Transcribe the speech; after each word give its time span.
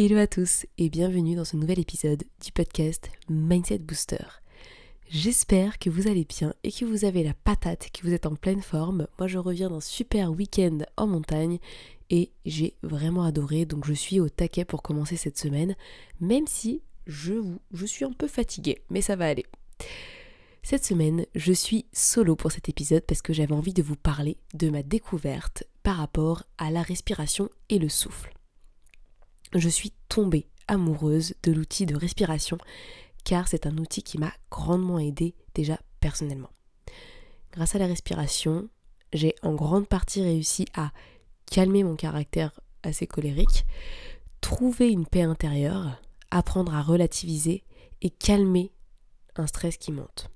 Hello 0.00 0.16
à 0.16 0.28
tous 0.28 0.64
et 0.78 0.90
bienvenue 0.90 1.34
dans 1.34 1.44
ce 1.44 1.56
nouvel 1.56 1.80
épisode 1.80 2.22
du 2.40 2.52
podcast 2.52 3.10
Mindset 3.28 3.80
Booster. 3.80 4.24
J'espère 5.08 5.80
que 5.80 5.90
vous 5.90 6.06
allez 6.06 6.24
bien 6.24 6.54
et 6.62 6.70
que 6.70 6.84
vous 6.84 7.04
avez 7.04 7.24
la 7.24 7.34
patate, 7.34 7.90
que 7.90 8.06
vous 8.06 8.12
êtes 8.12 8.26
en 8.26 8.36
pleine 8.36 8.62
forme. 8.62 9.08
Moi 9.18 9.26
je 9.26 9.38
reviens 9.38 9.70
d'un 9.70 9.80
super 9.80 10.30
week-end 10.30 10.78
en 10.96 11.08
montagne 11.08 11.58
et 12.10 12.30
j'ai 12.46 12.76
vraiment 12.84 13.24
adoré 13.24 13.64
donc 13.64 13.86
je 13.86 13.92
suis 13.92 14.20
au 14.20 14.28
taquet 14.28 14.64
pour 14.64 14.84
commencer 14.84 15.16
cette 15.16 15.36
semaine 15.36 15.74
même 16.20 16.46
si 16.46 16.80
je, 17.08 17.32
je 17.72 17.84
suis 17.84 18.04
un 18.04 18.12
peu 18.12 18.28
fatiguée 18.28 18.78
mais 18.90 19.00
ça 19.00 19.16
va 19.16 19.26
aller. 19.26 19.46
Cette 20.62 20.84
semaine 20.84 21.26
je 21.34 21.52
suis 21.52 21.86
solo 21.92 22.36
pour 22.36 22.52
cet 22.52 22.68
épisode 22.68 23.02
parce 23.02 23.20
que 23.20 23.32
j'avais 23.32 23.52
envie 23.52 23.74
de 23.74 23.82
vous 23.82 23.96
parler 23.96 24.36
de 24.54 24.70
ma 24.70 24.84
découverte 24.84 25.64
par 25.82 25.96
rapport 25.96 26.44
à 26.56 26.70
la 26.70 26.82
respiration 26.82 27.50
et 27.68 27.80
le 27.80 27.88
souffle 27.88 28.37
je 29.54 29.68
suis 29.68 29.92
tombée 30.08 30.46
amoureuse 30.66 31.34
de 31.42 31.52
l'outil 31.52 31.86
de 31.86 31.96
respiration 31.96 32.58
car 33.24 33.48
c'est 33.48 33.66
un 33.66 33.76
outil 33.78 34.02
qui 34.02 34.18
m'a 34.18 34.32
grandement 34.50 34.98
aidé 34.98 35.34
déjà 35.54 35.78
personnellement. 36.00 36.50
Grâce 37.52 37.74
à 37.74 37.78
la 37.78 37.86
respiration, 37.86 38.68
j'ai 39.12 39.34
en 39.42 39.54
grande 39.54 39.88
partie 39.88 40.22
réussi 40.22 40.66
à 40.74 40.92
calmer 41.50 41.82
mon 41.82 41.96
caractère 41.96 42.58
assez 42.82 43.06
colérique, 43.06 43.66
trouver 44.40 44.90
une 44.90 45.06
paix 45.06 45.22
intérieure, 45.22 46.00
apprendre 46.30 46.74
à 46.74 46.82
relativiser 46.82 47.64
et 48.02 48.10
calmer 48.10 48.72
un 49.36 49.46
stress 49.46 49.76
qui 49.76 49.92
monte. 49.92 50.30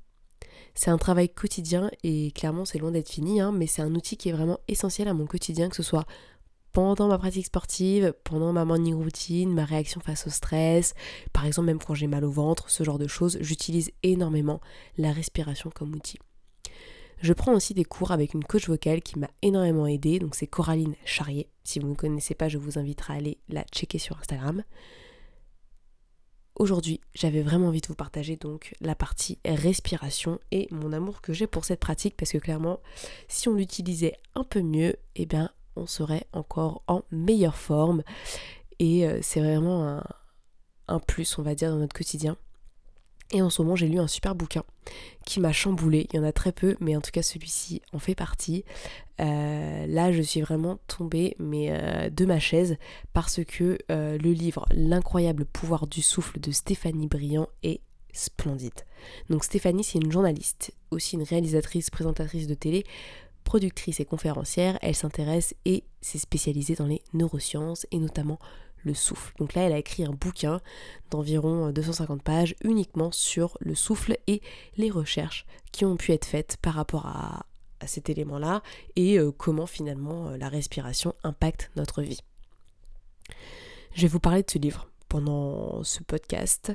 C'est 0.74 0.90
un 0.90 0.98
travail 0.98 1.28
quotidien 1.28 1.90
et 2.02 2.30
clairement 2.32 2.64
c'est 2.64 2.78
loin 2.78 2.90
d'être 2.90 3.10
fini, 3.10 3.40
hein, 3.40 3.52
mais 3.52 3.66
c'est 3.66 3.82
un 3.82 3.94
outil 3.94 4.16
qui 4.16 4.30
est 4.30 4.32
vraiment 4.32 4.58
essentiel 4.68 5.08
à 5.08 5.14
mon 5.14 5.26
quotidien, 5.26 5.68
que 5.68 5.76
ce 5.76 5.82
soit 5.82 6.06
pendant 6.72 7.08
ma 7.08 7.18
pratique 7.18 7.46
sportive, 7.46 8.14
pendant 8.24 8.52
ma 8.52 8.64
morning 8.64 8.94
routine, 8.94 9.52
ma 9.52 9.64
réaction 9.64 10.00
face 10.00 10.26
au 10.26 10.30
stress, 10.30 10.94
par 11.32 11.46
exemple 11.46 11.66
même 11.66 11.78
quand 11.78 11.94
j'ai 11.94 12.06
mal 12.06 12.24
au 12.24 12.30
ventre, 12.30 12.70
ce 12.70 12.82
genre 12.82 12.98
de 12.98 13.06
choses, 13.06 13.38
j'utilise 13.40 13.90
énormément 14.02 14.60
la 14.96 15.12
respiration 15.12 15.70
comme 15.70 15.94
outil. 15.94 16.18
Je 17.20 17.32
prends 17.32 17.54
aussi 17.54 17.72
des 17.72 17.84
cours 17.84 18.10
avec 18.10 18.34
une 18.34 18.42
coach 18.42 18.68
vocale 18.68 19.00
qui 19.00 19.18
m'a 19.18 19.30
énormément 19.42 19.86
aidé, 19.86 20.18
donc 20.18 20.34
c'est 20.34 20.48
Coraline 20.48 20.96
Charrier. 21.04 21.48
Si 21.62 21.78
vous 21.78 21.88
ne 21.88 21.94
connaissez 21.94 22.34
pas, 22.34 22.48
je 22.48 22.58
vous 22.58 22.78
inviterai 22.78 23.12
à 23.12 23.16
aller 23.16 23.38
la 23.48 23.62
checker 23.72 23.98
sur 23.98 24.18
Instagram. 24.18 24.64
Aujourd'hui, 26.56 27.00
j'avais 27.14 27.42
vraiment 27.42 27.68
envie 27.68 27.80
de 27.80 27.86
vous 27.86 27.94
partager 27.94 28.36
donc 28.36 28.74
la 28.80 28.94
partie 28.94 29.38
respiration 29.44 30.38
et 30.50 30.68
mon 30.70 30.92
amour 30.92 31.20
que 31.20 31.32
j'ai 31.32 31.46
pour 31.46 31.64
cette 31.64 31.80
pratique 31.80 32.16
parce 32.16 32.32
que 32.32 32.38
clairement, 32.38 32.80
si 33.28 33.48
on 33.48 33.54
l'utilisait 33.54 34.18
un 34.34 34.44
peu 34.44 34.60
mieux, 34.60 34.96
eh 35.14 35.26
bien 35.26 35.50
on 35.76 35.86
serait 35.86 36.26
encore 36.32 36.82
en 36.86 37.02
meilleure 37.10 37.56
forme. 37.56 38.02
Et 38.78 39.06
euh, 39.06 39.18
c'est 39.22 39.40
vraiment 39.40 40.02
un, 40.88 40.98
plus, 41.00 41.38
on 41.38 41.42
va 41.42 41.54
dire, 41.54 41.70
dans 41.70 41.78
notre 41.78 41.94
quotidien. 41.94 42.36
Et 43.34 43.40
en 43.40 43.48
ce 43.48 43.62
moment, 43.62 43.76
j'ai 43.76 43.88
lu 43.88 43.98
un 43.98 44.08
super 44.08 44.34
bouquin 44.34 44.62
qui 45.24 45.40
m'a 45.40 45.52
chamboulé. 45.52 46.06
Il 46.12 46.16
y 46.16 46.18
en 46.18 46.24
a 46.24 46.32
très 46.32 46.52
peu, 46.52 46.76
mais 46.80 46.96
en 46.96 47.00
tout 47.00 47.10
cas, 47.10 47.22
celui-ci 47.22 47.80
en 47.94 47.98
fait 47.98 48.14
partie. 48.14 48.64
Euh, 49.20 49.86
là, 49.86 50.12
je 50.12 50.20
suis 50.20 50.42
vraiment 50.42 50.78
tombée 50.86 51.36
euh, 51.40 52.10
de 52.10 52.24
ma 52.26 52.40
chaise 52.40 52.76
parce 53.14 53.42
que 53.44 53.78
le 53.88 54.32
livre 54.32 54.66
L'incroyable 54.70 55.46
pouvoir 55.46 55.86
du 55.86 56.02
souffle 56.02 56.40
de 56.40 56.50
Stéphanie 56.50 57.06
Briand 57.06 57.48
est 57.62 57.80
splendide. 58.12 58.84
Donc 59.30 59.44
Stéphanie, 59.44 59.84
c'est 59.84 59.98
une 59.98 60.12
journaliste, 60.12 60.72
aussi 60.90 61.16
une 61.16 61.22
réalisatrice, 61.22 61.90
présentatrice 61.90 62.46
de 62.46 62.54
télé, 62.54 62.84
productrice 63.44 64.00
et 64.00 64.04
conférencière, 64.04 64.78
elle 64.82 64.94
s'intéresse 64.94 65.54
et 65.64 65.84
s'est 66.00 66.18
spécialisée 66.18 66.74
dans 66.74 66.86
les 66.86 67.02
neurosciences 67.12 67.86
et 67.90 67.98
notamment 67.98 68.38
le 68.84 68.94
souffle. 68.94 69.32
Donc 69.38 69.54
là, 69.54 69.62
elle 69.62 69.72
a 69.72 69.78
écrit 69.78 70.04
un 70.04 70.12
bouquin 70.12 70.60
d'environ 71.10 71.70
250 71.70 72.22
pages 72.22 72.54
uniquement 72.62 73.12
sur 73.12 73.56
le 73.60 73.74
souffle 73.74 74.16
et 74.26 74.42
les 74.76 74.90
recherches 74.90 75.46
qui 75.70 75.84
ont 75.84 75.96
pu 75.96 76.12
être 76.12 76.24
faites 76.24 76.56
par 76.60 76.74
rapport 76.74 77.06
à, 77.06 77.46
cet 77.84 78.08
élément-là 78.08 78.62
et 78.94 79.18
euh, 79.18 79.32
comment 79.32 79.66
finalement 79.66 80.28
euh, 80.28 80.36
la 80.36 80.48
respiration 80.48 81.16
impacte 81.24 81.72
notre 81.74 82.00
vie. 82.00 82.20
Je 83.92 84.02
vais 84.02 84.08
vous 84.08 84.20
parler 84.20 84.44
de 84.44 84.50
ce 84.52 84.58
livre 84.58 84.88
pendant 85.08 85.82
ce 85.82 86.00
podcast 86.04 86.72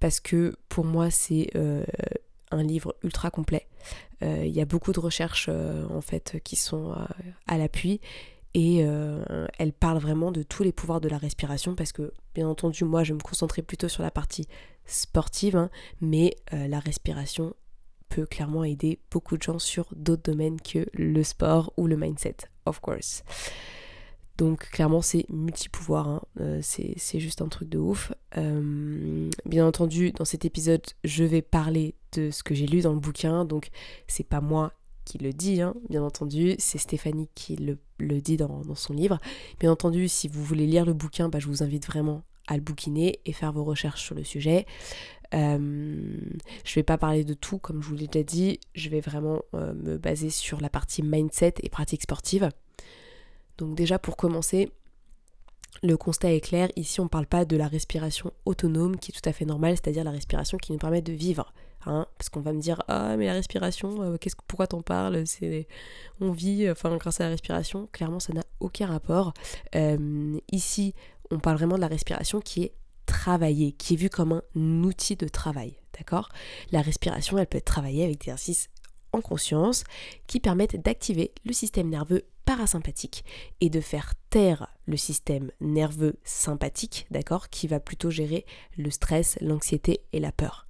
parce 0.00 0.18
que 0.18 0.56
pour 0.68 0.84
moi 0.84 1.12
c'est 1.12 1.48
euh, 1.54 1.84
un 2.50 2.62
livre 2.62 2.94
ultra 3.02 3.30
complet. 3.30 3.66
Euh, 4.22 4.44
il 4.44 4.54
y 4.54 4.60
a 4.60 4.64
beaucoup 4.64 4.92
de 4.92 5.00
recherches 5.00 5.46
euh, 5.48 5.86
en 5.90 6.00
fait 6.00 6.40
qui 6.42 6.56
sont 6.56 6.92
euh, 6.92 7.04
à 7.46 7.58
l'appui 7.58 8.00
et 8.54 8.78
elle 9.58 9.72
parle 9.74 9.98
vraiment 9.98 10.32
de 10.32 10.42
tous 10.42 10.64
les 10.64 10.72
pouvoirs 10.72 11.02
de 11.02 11.08
la 11.08 11.18
respiration 11.18 11.74
parce 11.76 11.92
que 11.92 12.12
bien 12.34 12.48
entendu 12.48 12.82
moi 12.82 13.04
je 13.04 13.12
me 13.12 13.20
concentrais 13.20 13.62
plutôt 13.62 13.88
sur 13.88 14.02
la 14.02 14.10
partie 14.10 14.48
sportive 14.86 15.54
hein, 15.54 15.70
mais 16.00 16.34
la 16.50 16.80
respiration 16.80 17.54
peut 18.08 18.24
clairement 18.24 18.64
aider 18.64 18.98
beaucoup 19.12 19.36
de 19.36 19.42
gens 19.42 19.58
sur 19.60 19.86
d'autres 19.94 20.32
domaines 20.32 20.60
que 20.60 20.86
le 20.94 21.22
sport 21.22 21.72
ou 21.76 21.86
le 21.86 21.96
mindset 21.96 22.36
of 22.64 22.80
course. 22.80 23.22
Donc 24.38 24.70
clairement 24.70 25.02
c'est 25.02 25.26
multi-pouvoir, 25.28 26.08
hein. 26.08 26.22
euh, 26.40 26.60
c'est 26.62 27.18
juste 27.18 27.42
un 27.42 27.48
truc 27.48 27.68
de 27.68 27.78
ouf. 27.78 28.12
Euh, 28.36 29.28
bien 29.44 29.66
entendu 29.66 30.12
dans 30.12 30.24
cet 30.24 30.44
épisode 30.44 30.82
je 31.02 31.24
vais 31.24 31.42
parler 31.42 31.96
de 32.12 32.30
ce 32.30 32.44
que 32.44 32.54
j'ai 32.54 32.66
lu 32.66 32.80
dans 32.80 32.92
le 32.92 33.00
bouquin, 33.00 33.44
donc 33.44 33.68
c'est 34.06 34.26
pas 34.26 34.40
moi 34.40 34.72
qui 35.04 35.18
le 35.18 35.32
dis, 35.32 35.60
hein, 35.60 35.74
bien 35.88 36.04
entendu, 36.04 36.54
c'est 36.58 36.78
Stéphanie 36.78 37.28
qui 37.34 37.56
le, 37.56 37.78
dit 38.20 38.36
dans, 38.36 38.62
son 38.74 38.92
livre. 38.92 39.18
Bien 39.58 39.72
entendu 39.72 40.06
si 40.06 40.28
vous 40.28 40.44
voulez 40.44 40.66
lire 40.66 40.84
le 40.84 40.92
bouquin, 40.92 41.28
bah, 41.28 41.38
je 41.40 41.46
vous 41.46 41.62
invite 41.62 41.86
vraiment 41.86 42.22
à 42.46 42.56
le 42.56 42.62
bouquiner 42.62 43.18
et 43.24 43.32
faire 43.32 43.52
vos 43.52 43.64
recherches 43.64 44.04
sur 44.04 44.14
le 44.14 44.22
sujet. 44.22 44.66
Euh, 45.34 45.58
je 46.64 46.74
vais 46.74 46.82
pas 46.82 46.98
parler 46.98 47.24
de 47.24 47.34
tout 47.34 47.58
comme 47.58 47.82
je 47.82 47.88
vous 47.88 47.96
l'ai 47.96 48.06
déjà 48.06 48.22
dit, 48.22 48.60
je 48.74 48.88
vais 48.88 49.00
vraiment 49.00 49.42
me 49.52 49.96
baser 49.96 50.30
sur 50.30 50.60
la 50.60 50.68
partie 50.68 51.02
mindset 51.02 51.54
et 51.62 51.70
pratique 51.70 52.02
sportive. 52.02 52.50
Donc 53.58 53.74
déjà 53.74 53.98
pour 53.98 54.16
commencer, 54.16 54.70
le 55.82 55.96
constat 55.96 56.32
est 56.32 56.40
clair, 56.40 56.68
ici 56.76 57.00
on 57.00 57.04
ne 57.04 57.08
parle 57.08 57.26
pas 57.26 57.44
de 57.44 57.56
la 57.56 57.68
respiration 57.68 58.32
autonome 58.44 58.96
qui 58.96 59.12
est 59.12 59.20
tout 59.20 59.28
à 59.28 59.32
fait 59.32 59.44
normale, 59.44 59.76
c'est-à-dire 59.76 60.04
la 60.04 60.10
respiration 60.10 60.58
qui 60.58 60.72
nous 60.72 60.78
permet 60.78 61.02
de 61.02 61.12
vivre. 61.12 61.52
Hein, 61.86 62.06
parce 62.18 62.28
qu'on 62.28 62.40
va 62.40 62.52
me 62.52 62.60
dire 62.60 62.82
ah 62.88 63.16
mais 63.16 63.26
la 63.26 63.34
respiration 63.34 64.02
euh, 64.02 64.16
qu'est-ce 64.16 64.34
pourquoi 64.48 64.66
t'en 64.66 64.82
parles? 64.82 65.22
On 66.20 66.32
vit 66.32 66.68
enfin 66.68 66.96
grâce 66.96 67.20
à 67.20 67.24
la 67.24 67.30
respiration. 67.30 67.88
Clairement 67.92 68.18
ça 68.18 68.32
n'a 68.32 68.42
aucun 68.60 68.86
rapport. 68.86 69.32
Euh, 69.76 70.38
ici 70.50 70.94
on 71.30 71.38
parle 71.38 71.56
vraiment 71.56 71.76
de 71.76 71.80
la 71.80 71.86
respiration 71.86 72.40
qui 72.40 72.64
est 72.64 72.72
travaillée 73.06 73.72
qui 73.72 73.94
est 73.94 73.96
vue 73.96 74.10
comme 74.10 74.32
un 74.32 74.82
outil 74.82 75.14
de 75.14 75.28
travail 75.28 75.76
d'accord? 75.96 76.28
La 76.72 76.82
respiration 76.82 77.38
elle 77.38 77.46
peut 77.46 77.58
être 77.58 77.64
travaillée 77.64 78.04
avec 78.04 78.18
des 78.18 78.24
exercices 78.24 78.68
en 79.12 79.20
conscience 79.20 79.84
qui 80.26 80.40
permettent 80.40 80.82
d'activer 80.82 81.32
le 81.44 81.52
système 81.52 81.88
nerveux 81.88 82.24
parasympathique 82.48 83.26
et 83.60 83.68
de 83.68 83.82
faire 83.82 84.14
taire 84.30 84.68
le 84.86 84.96
système 84.96 85.50
nerveux 85.60 86.18
sympathique, 86.24 87.06
d'accord, 87.10 87.50
qui 87.50 87.68
va 87.68 87.78
plutôt 87.78 88.08
gérer 88.08 88.46
le 88.78 88.90
stress, 88.90 89.36
l'anxiété 89.42 90.00
et 90.14 90.18
la 90.18 90.32
peur. 90.32 90.66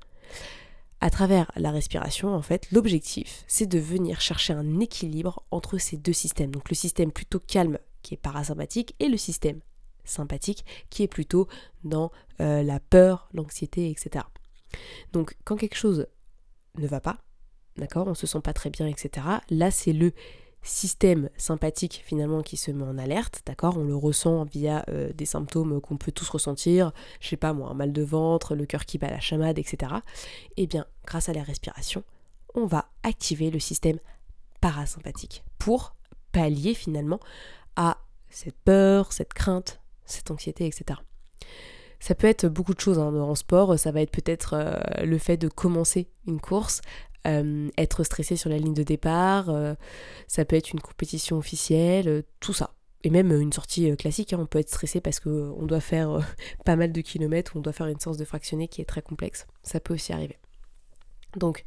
À 1.00 1.08
travers 1.08 1.52
la 1.54 1.70
respiration, 1.70 2.34
en 2.34 2.42
fait, 2.42 2.69
l'objectif, 2.72 3.44
c'est 3.46 3.69
de 3.69 3.78
venir 3.78 4.20
chercher 4.20 4.54
un 4.54 4.80
équilibre 4.80 5.44
entre 5.52 5.78
ces 5.78 5.96
deux 5.96 6.12
systèmes. 6.12 6.50
Donc 6.50 6.69
le 6.69 6.75
système 6.75 7.12
plutôt 7.12 7.38
calme 7.38 7.78
qui 8.02 8.14
est 8.14 8.16
parasympathique 8.16 8.96
et 8.98 9.06
le 9.06 9.16
système 9.16 9.60
sympathique 10.04 10.64
qui 10.90 11.04
est 11.04 11.08
plutôt 11.08 11.46
dans 11.84 12.10
euh, 12.40 12.64
la 12.64 12.81
peur, 12.81 13.28
l'anxiété, 13.32 13.88
etc. 13.88 14.24
Donc 15.12 15.36
quand 15.44 15.54
quelque 15.54 15.76
chose 15.76 16.08
ne 16.76 16.88
va 16.88 17.00
pas, 17.00 17.19
d'accord, 17.76 18.08
on 18.08 18.14
se 18.14 18.26
sent 18.26 18.40
pas 18.40 18.52
très 18.52 18.70
bien, 18.70 18.88
etc. 18.88 19.24
Là, 19.48 19.70
c'est 19.70 19.92
le 19.92 20.12
système 20.62 21.31
sympathique 21.37 22.02
finalement 22.05 22.43
qui 22.43 22.56
se 22.56 22.70
met 22.70 22.84
en 22.84 22.99
alerte, 22.99 23.43
d'accord? 23.46 23.76
On 23.78 23.84
le 23.84 23.96
ressent 23.96 24.44
via 24.44 24.84
euh, 24.88 25.12
des 25.12 25.26
symptômes 25.26 25.81
qu'on 25.81 25.96
peut 25.96 26.12
tous 26.12 26.28
ressentir, 26.28 26.93
je 27.20 27.28
sais 27.28 27.37
pas 27.37 27.52
moi, 27.52 27.70
un 27.70 27.75
mal 27.75 27.93
de 27.93 28.02
ventre, 28.02 28.55
le 28.55 28.66
cœur 28.66 28.84
qui 28.84 28.99
bat 28.99 29.10
la 29.10 29.20
chamade, 29.20 29.58
etc. 29.58 29.93
Eh 30.56 30.66
bien, 30.66 30.87
grâce 31.06 31.28
à 31.28 31.32
la 31.32 31.43
respiration, 31.43 32.02
on 32.55 32.66
va 32.66 32.87
activer 33.02 33.50
le 33.50 33.60
système 33.60 33.99
parasympathique 34.60 35.44
pour 35.58 35.94
pallier 36.32 36.75
finalement 36.75 37.20
à 37.76 37.99
cette 38.31 38.58
peur, 38.64 39.12
cette 39.12 39.32
crainte, 39.32 39.81
cette 40.05 40.31
anxiété, 40.31 40.66
etc. 40.66 41.00
Ça 42.00 42.14
peut 42.14 42.26
être 42.26 42.46
beaucoup 42.46 42.75
de 42.75 42.81
choses 42.81 42.99
hein. 42.99 43.12
en 43.14 43.34
sport, 43.34 43.78
ça 43.78 43.90
va 43.90 44.00
être 44.00 44.12
peut-être 44.12 44.55
euh, 44.55 45.05
le 45.05 45.19
fait 45.19 45.37
de 45.37 45.49
commencer 45.49 46.08
une 46.26 46.40
course, 46.40 46.81
euh, 47.26 47.69
être 47.76 48.05
stressé 48.05 48.37
sur 48.37 48.50
la 48.50 48.59
ligne 48.59 48.75
de 48.75 48.82
départ, 48.82 49.50
euh, 49.50 49.75
ça 50.26 50.44
peut 50.44 50.56
être 50.56 50.73
une 50.73 50.81
compétition 50.81 51.37
officielle, 51.37 52.23
tout 52.41 52.53
ça. 52.53 52.75
Et 53.05 53.11
même 53.11 53.31
une 53.31 53.53
sortie 53.53 53.94
classique, 53.97 54.32
hein. 54.32 54.38
on 54.41 54.47
peut 54.47 54.59
être 54.59 54.69
stressé 54.69 55.00
parce 55.00 55.20
qu'on 55.20 55.67
doit 55.67 55.81
faire 55.81 56.20
pas 56.65 56.76
mal 56.76 56.93
de 56.93 57.00
kilomètres, 57.00 57.53
on 57.55 57.61
doit 57.61 57.73
faire 57.73 57.87
une 57.87 58.00
séance 58.00 58.17
de 58.17 58.25
fractionné 58.25 58.69
qui 58.69 58.81
est 58.81 58.87
très 58.87 59.03
complexe. 59.03 59.47
Ça 59.62 59.81
peut 59.81 59.94
aussi 59.94 60.12
arriver. 60.12 60.38
Donc, 61.37 61.65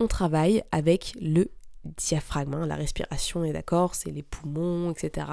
on 0.00 0.06
travaille 0.06 0.62
avec 0.72 1.14
le 1.20 1.50
diaphragme. 1.96 2.54
Hein. 2.54 2.66
La 2.66 2.76
respiration 2.76 3.44
est 3.44 3.52
d'accord, 3.52 3.94
c'est 3.94 4.10
les 4.10 4.22
poumons, 4.22 4.90
etc. 4.90 5.26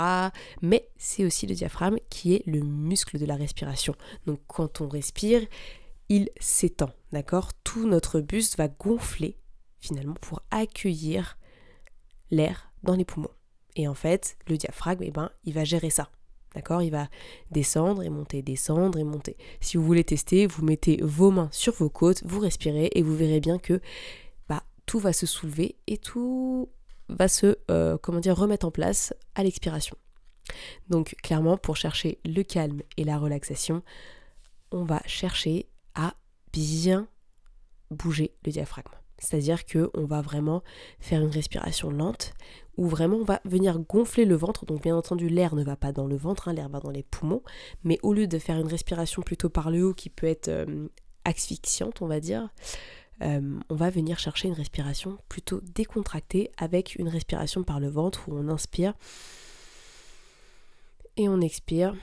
Mais 0.61 0.89
c'est 0.97 1.25
aussi 1.25 1.47
le 1.47 1.55
diaphragme 1.55 1.97
qui 2.09 2.35
est 2.35 2.43
le 2.45 2.61
muscle 2.61 3.17
de 3.17 3.25
la 3.25 3.35
respiration. 3.35 3.95
Donc 4.25 4.39
quand 4.47 4.81
on 4.81 4.87
respire, 4.87 5.41
il 6.09 6.29
s'étend, 6.39 6.91
d'accord? 7.13 7.51
Tout 7.63 7.87
notre 7.87 8.19
buste 8.19 8.57
va 8.57 8.67
gonfler 8.67 9.37
finalement 9.79 10.15
pour 10.15 10.41
accueillir 10.51 11.37
l'air 12.31 12.71
dans 12.83 12.95
les 12.95 13.05
poumons. 13.05 13.31
Et 13.75 13.87
en 13.87 13.93
fait, 13.93 14.37
le 14.47 14.57
diaphragme, 14.57 15.03
eh 15.03 15.11
ben, 15.11 15.31
il 15.45 15.53
va 15.53 15.63
gérer 15.63 15.89
ça. 15.89 16.09
D'accord? 16.53 16.81
Il 16.81 16.91
va 16.91 17.09
descendre 17.49 18.03
et 18.03 18.09
monter, 18.09 18.41
descendre 18.41 18.99
et 18.99 19.03
monter. 19.03 19.37
Si 19.61 19.77
vous 19.77 19.83
voulez 19.83 20.03
tester, 20.03 20.45
vous 20.45 20.63
mettez 20.63 20.99
vos 21.01 21.31
mains 21.31 21.49
sur 21.51 21.73
vos 21.73 21.89
côtes, 21.89 22.21
vous 22.25 22.39
respirez 22.39 22.91
et 22.93 23.01
vous 23.01 23.15
verrez 23.15 23.39
bien 23.39 23.57
que 23.57 23.79
tout 24.85 24.99
va 24.99 25.13
se 25.13 25.25
soulever 25.25 25.75
et 25.87 25.97
tout 25.97 26.69
va 27.09 27.27
se 27.27 27.57
euh, 27.69 27.97
comment 27.97 28.19
dire 28.19 28.35
remettre 28.37 28.65
en 28.65 28.71
place 28.71 29.13
à 29.35 29.43
l'expiration. 29.43 29.97
Donc 30.89 31.15
clairement 31.23 31.57
pour 31.57 31.77
chercher 31.77 32.19
le 32.25 32.43
calme 32.43 32.81
et 32.97 33.03
la 33.03 33.17
relaxation, 33.17 33.81
on 34.71 34.83
va 34.83 35.01
chercher 35.05 35.67
bien 36.53 37.07
bouger 37.91 38.33
le 38.45 38.51
diaphragme. 38.51 38.91
C'est-à-dire 39.17 39.65
que 39.65 39.89
on 39.93 40.05
va 40.05 40.21
vraiment 40.21 40.63
faire 40.99 41.21
une 41.21 41.29
respiration 41.29 41.89
lente 41.89 42.33
où 42.77 42.87
vraiment 42.87 43.17
on 43.17 43.23
va 43.23 43.39
venir 43.45 43.79
gonfler 43.79 44.25
le 44.25 44.35
ventre. 44.35 44.65
Donc 44.65 44.83
bien 44.83 44.95
entendu 44.95 45.29
l'air 45.29 45.55
ne 45.55 45.63
va 45.63 45.75
pas 45.75 45.91
dans 45.91 46.07
le 46.07 46.17
ventre, 46.17 46.47
hein, 46.47 46.53
l'air 46.53 46.69
va 46.69 46.79
dans 46.79 46.91
les 46.91 47.03
poumons, 47.03 47.43
mais 47.83 47.99
au 48.03 48.13
lieu 48.13 48.27
de 48.27 48.39
faire 48.39 48.57
une 48.57 48.67
respiration 48.67 49.21
plutôt 49.21 49.49
par 49.49 49.71
le 49.71 49.85
haut 49.85 49.93
qui 49.93 50.09
peut 50.09 50.27
être 50.27 50.49
euh, 50.49 50.87
asphyxiante, 51.25 52.01
on 52.01 52.07
va 52.07 52.19
dire, 52.19 52.49
euh, 53.21 53.59
on 53.69 53.75
va 53.75 53.89
venir 53.89 54.19
chercher 54.19 54.47
une 54.47 54.55
respiration 54.55 55.17
plutôt 55.29 55.61
décontractée 55.73 56.51
avec 56.57 56.95
une 56.95 57.07
respiration 57.07 57.63
par 57.63 57.79
le 57.79 57.87
ventre 57.87 58.27
où 58.27 58.35
on 58.35 58.49
inspire 58.49 58.93
et 61.17 61.29
on 61.29 61.39
expire. 61.41 61.95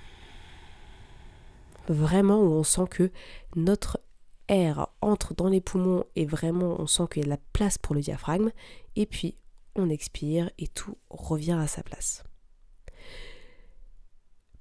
Vraiment 1.89 2.41
où 2.41 2.53
on 2.53 2.63
sent 2.63 2.87
que 2.89 3.11
notre 3.57 4.01
entre 5.01 5.35
dans 5.35 5.49
les 5.49 5.61
poumons 5.61 6.05
et 6.17 6.27
vraiment 6.27 6.81
on 6.81 6.87
sent 6.87 7.05
qu'il 7.11 7.23
y 7.23 7.25
a 7.25 7.27
de 7.27 7.31
la 7.31 7.39
place 7.53 7.79
pour 7.79 7.95
le 7.95 8.01
diaphragme. 8.01 8.51
Et 8.97 9.07
puis 9.07 9.37
on 9.77 9.89
expire 9.89 10.51
et 10.59 10.67
tout 10.67 10.97
revient 11.09 11.59
à 11.61 11.67
sa 11.67 11.83
place. 11.83 12.25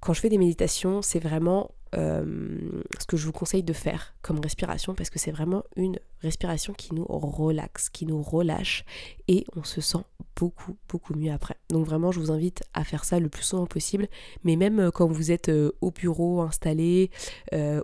Quand 0.00 0.12
je 0.12 0.20
fais 0.20 0.28
des 0.28 0.38
méditations, 0.38 1.02
c'est 1.02 1.18
vraiment 1.18 1.72
euh, 1.96 2.82
ce 2.98 3.06
que 3.06 3.16
je 3.16 3.26
vous 3.26 3.32
conseille 3.32 3.62
de 3.62 3.72
faire 3.72 4.14
comme 4.22 4.38
respiration 4.40 4.94
parce 4.94 5.10
que 5.10 5.18
c'est 5.18 5.32
vraiment 5.32 5.64
une 5.76 5.98
respiration 6.22 6.72
qui 6.72 6.94
nous 6.94 7.04
relaxe, 7.04 7.88
qui 7.88 8.06
nous 8.06 8.22
relâche 8.22 8.84
et 9.26 9.44
on 9.56 9.64
se 9.64 9.80
sent 9.80 10.04
beaucoup 10.36 10.76
beaucoup 10.88 11.14
mieux 11.14 11.32
après. 11.32 11.56
Donc 11.68 11.86
vraiment 11.86 12.12
je 12.12 12.20
vous 12.20 12.30
invite 12.30 12.62
à 12.74 12.84
faire 12.84 13.04
ça 13.04 13.18
le 13.18 13.28
plus 13.28 13.42
souvent 13.42 13.66
possible 13.66 14.08
mais 14.44 14.56
même 14.56 14.78
euh, 14.78 14.90
quand 14.90 15.08
vous 15.08 15.32
êtes 15.32 15.48
euh, 15.48 15.72
au 15.80 15.90
bureau 15.90 16.42
installé 16.42 17.10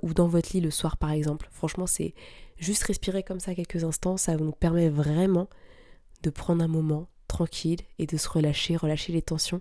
ou 0.03 0.15
dans 0.15 0.29
votre 0.29 0.51
lit 0.53 0.61
le 0.61 0.71
soir 0.71 0.97
par 0.97 1.11
exemple. 1.11 1.49
Franchement 1.51 1.87
c'est 1.87 2.15
juste 2.59 2.85
respirer 2.85 3.23
comme 3.23 3.41
ça 3.41 3.55
quelques 3.55 3.85
instants, 3.85 4.17
ça 4.17 4.37
nous 4.37 4.53
permet 4.53 4.89
vraiment 4.89 5.49
de 6.23 6.31
prendre 6.31 6.63
un 6.63 6.69
moment 6.69 7.09
tranquille 7.27 7.81
et 7.99 8.07
de 8.07 8.17
se 8.17 8.29
relâcher, 8.29 8.77
relâcher 8.77 9.13
les 9.13 9.23
tensions. 9.23 9.61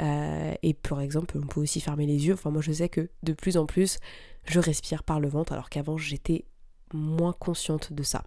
Euh, 0.00 0.54
et 0.62 0.74
par 0.74 1.00
exemple, 1.00 1.38
on 1.38 1.46
peut 1.46 1.60
aussi 1.60 1.80
fermer 1.80 2.06
les 2.06 2.26
yeux. 2.26 2.34
Enfin, 2.34 2.50
moi, 2.50 2.62
je 2.62 2.72
sais 2.72 2.88
que 2.88 3.08
de 3.22 3.32
plus 3.32 3.56
en 3.56 3.66
plus, 3.66 3.98
je 4.44 4.60
respire 4.60 5.02
par 5.02 5.20
le 5.20 5.28
ventre, 5.28 5.52
alors 5.52 5.70
qu'avant, 5.70 5.96
j'étais 5.96 6.44
moins 6.92 7.32
consciente 7.32 7.92
de 7.92 8.02
ça. 8.02 8.24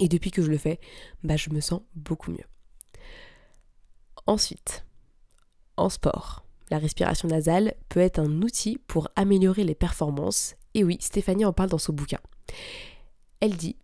Et 0.00 0.08
depuis 0.08 0.30
que 0.30 0.42
je 0.42 0.50
le 0.50 0.58
fais, 0.58 0.80
bah, 1.24 1.36
je 1.36 1.50
me 1.50 1.60
sens 1.60 1.82
beaucoup 1.94 2.30
mieux. 2.30 2.46
Ensuite, 4.26 4.84
en 5.76 5.88
sport, 5.88 6.44
la 6.70 6.78
respiration 6.78 7.28
nasale 7.28 7.74
peut 7.88 8.00
être 8.00 8.18
un 8.18 8.42
outil 8.42 8.78
pour 8.86 9.08
améliorer 9.16 9.64
les 9.64 9.74
performances. 9.74 10.54
Et 10.74 10.84
oui, 10.84 10.98
Stéphanie 11.00 11.44
en 11.44 11.52
parle 11.52 11.70
dans 11.70 11.78
son 11.78 11.92
bouquin. 11.92 12.20
Elle 13.40 13.56
dit, 13.56 13.76